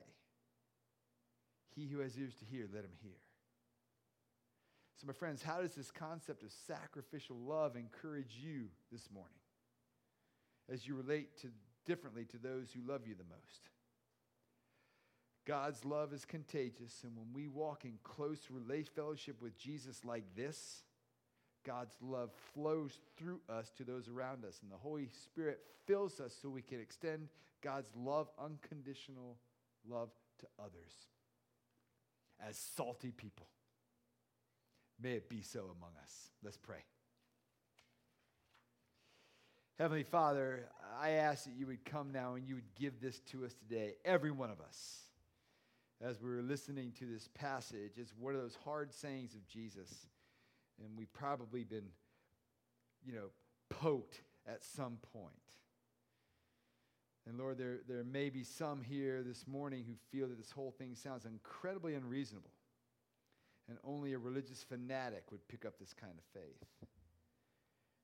He 1.75 1.85
who 1.85 1.99
has 1.99 2.17
ears 2.17 2.33
to 2.39 2.45
hear, 2.45 2.67
let 2.73 2.83
him 2.83 2.95
hear. 3.03 3.19
So, 4.95 5.05
my 5.05 5.13
friends, 5.13 5.43
how 5.43 5.61
does 5.61 5.75
this 5.75 5.91
concept 5.91 6.41
of 6.41 6.49
sacrificial 6.65 7.37
love 7.37 7.75
encourage 7.75 8.35
you 8.41 8.69
this 8.91 9.09
morning 9.13 9.37
as 10.71 10.87
you 10.87 10.95
relate 10.95 11.37
to 11.41 11.49
differently 11.87 12.25
to 12.25 12.37
those 12.37 12.71
who 12.71 12.81
love 12.85 13.07
you 13.07 13.15
the 13.15 13.23
most. 13.23 13.69
God's 15.47 15.85
love 15.85 16.11
is 16.11 16.25
contagious, 16.25 17.03
and 17.03 17.15
when 17.15 17.31
we 17.33 17.47
walk 17.47 17.85
in 17.85 17.93
close 18.03 18.39
relation 18.51 18.91
fellowship 18.93 19.41
with 19.41 19.57
Jesus 19.57 20.03
like 20.03 20.25
this, 20.35 20.83
God's 21.67 21.95
love 22.01 22.29
flows 22.53 22.97
through 23.17 23.41
us 23.49 23.69
to 23.77 23.83
those 23.83 24.07
around 24.07 24.45
us, 24.45 24.59
and 24.63 24.71
the 24.71 24.77
Holy 24.77 25.09
Spirit 25.25 25.59
fills 25.85 26.21
us 26.21 26.33
so 26.41 26.49
we 26.49 26.61
can 26.61 26.79
extend 26.79 27.27
God's 27.61 27.91
love, 27.93 28.29
unconditional 28.41 29.37
love 29.87 30.09
to 30.39 30.47
others 30.57 30.93
as 32.47 32.57
salty 32.75 33.11
people. 33.11 33.47
May 35.01 35.13
it 35.13 35.29
be 35.29 35.41
so 35.41 35.59
among 35.59 35.91
us. 36.01 36.31
Let's 36.41 36.57
pray. 36.57 36.83
Heavenly 39.77 40.03
Father, 40.03 40.69
I 40.99 41.11
ask 41.11 41.43
that 41.43 41.53
you 41.55 41.67
would 41.67 41.83
come 41.85 42.11
now 42.11 42.35
and 42.35 42.47
you 42.47 42.55
would 42.55 42.75
give 42.79 43.01
this 43.01 43.19
to 43.31 43.45
us 43.45 43.53
today, 43.53 43.95
every 44.05 44.31
one 44.31 44.49
of 44.49 44.61
us, 44.61 45.01
as 46.01 46.21
we 46.21 46.29
are 46.31 46.41
listening 46.41 46.93
to 46.99 47.05
this 47.05 47.27
passage. 47.35 47.91
It's 47.97 48.13
one 48.17 48.33
of 48.33 48.41
those 48.41 48.57
hard 48.63 48.93
sayings 48.93 49.35
of 49.35 49.45
Jesus, 49.47 50.07
and 50.83 50.97
we've 50.97 51.11
probably 51.13 51.63
been, 51.63 51.89
you 53.05 53.13
know, 53.13 53.29
poked 53.69 54.21
at 54.47 54.63
some 54.63 54.97
point. 55.13 55.33
And 57.27 57.37
Lord, 57.37 57.57
there, 57.57 57.79
there 57.87 58.03
may 58.03 58.29
be 58.29 58.43
some 58.43 58.81
here 58.81 59.21
this 59.21 59.45
morning 59.47 59.83
who 59.85 59.95
feel 60.11 60.29
that 60.29 60.37
this 60.37 60.51
whole 60.51 60.71
thing 60.71 60.95
sounds 60.95 61.25
incredibly 61.25 61.93
unreasonable, 61.93 62.51
and 63.67 63.77
only 63.83 64.13
a 64.13 64.17
religious 64.17 64.63
fanatic 64.63 65.23
would 65.31 65.45
pick 65.49 65.65
up 65.65 65.77
this 65.77 65.93
kind 65.93 66.13
of 66.17 66.41
faith. 66.41 66.87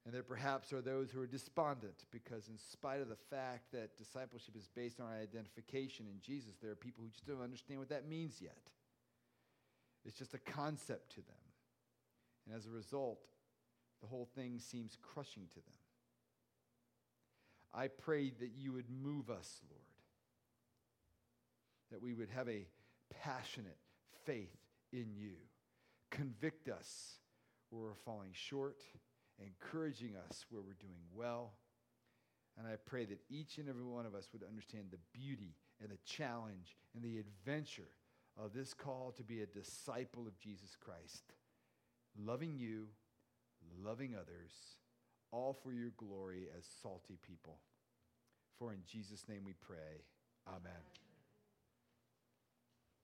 And 0.06 0.14
there 0.14 0.24
perhaps 0.24 0.74
are 0.74 0.82
those 0.82 1.12
who 1.12 1.22
are 1.22 1.28
despondent 1.28 2.04
because, 2.12 2.50
in 2.50 2.58
spite 2.58 3.00
of 3.00 3.08
the 3.08 3.16
fact 3.16 3.72
that 3.72 3.98
discipleship 3.98 4.56
is 4.58 4.68
based 4.68 5.00
on 5.00 5.08
identification 5.08 6.08
in 6.08 6.20
Jesus, 6.20 6.56
there 6.62 6.72
are 6.72 6.76
people 6.76 7.06
who 7.06 7.10
just 7.10 7.26
don't 7.26 7.42
understand 7.42 7.80
what 7.80 7.88
that 7.88 8.10
means 8.10 8.42
yet. 8.42 8.72
It's 10.04 10.18
just 10.18 10.34
a 10.34 10.40
concept 10.40 11.12
to 11.12 11.22
them. 11.22 11.43
And 12.46 12.56
as 12.56 12.66
a 12.66 12.72
result, 12.72 13.20
the 14.02 14.08
whole 14.08 14.28
thing 14.36 14.60
seems 14.60 14.98
crushing 15.02 15.48
to 15.50 15.56
them. 15.56 15.80
I 17.74 17.88
pray 17.88 18.32
that 18.40 18.52
you 18.56 18.74
would 18.74 18.90
move 18.90 19.30
us, 19.30 19.62
Lord, 19.70 19.82
that 21.92 22.02
we 22.02 22.14
would 22.14 22.30
have 22.30 22.50
a 22.50 22.68
passionate 23.24 23.78
faith 24.26 24.56
in 24.92 25.14
you. 25.16 25.36
Convict 26.12 26.70
us 26.70 27.18
where 27.70 27.82
we're 27.82 27.96
falling 28.06 28.32
short 28.34 28.84
encouraging 29.42 30.14
us 30.30 30.46
where 30.50 30.62
we're 30.62 30.74
doing 30.80 31.02
well. 31.14 31.54
And 32.58 32.68
I 32.68 32.76
pray 32.86 33.06
that 33.06 33.20
each 33.30 33.58
and 33.58 33.68
every 33.68 33.84
one 33.84 34.06
of 34.06 34.14
us 34.14 34.30
would 34.32 34.44
understand 34.44 34.86
the 34.92 35.00
beauty 35.12 35.56
and 35.82 35.90
the 35.90 35.98
challenge 36.06 36.76
and 36.94 37.04
the 37.04 37.18
adventure 37.18 37.90
of 38.38 38.54
this 38.54 38.74
call 38.74 39.14
to 39.18 39.24
be 39.24 39.42
a 39.42 39.48
disciple 39.48 40.28
of 40.28 40.38
Jesus 40.40 40.76
Christ, 40.80 41.24
loving 42.18 42.58
you, 42.58 42.88
loving 43.84 44.16
others, 44.16 44.52
all 45.32 45.58
for 45.64 45.72
your 45.72 45.92
glory 45.98 46.48
as 46.58 46.66
salty 46.82 47.18
people. 47.22 47.58
For 48.58 48.72
in 48.72 48.80
Jesus' 48.86 49.28
name 49.28 49.44
we 49.46 49.54
pray. 49.54 50.06
Amen. 50.48 51.03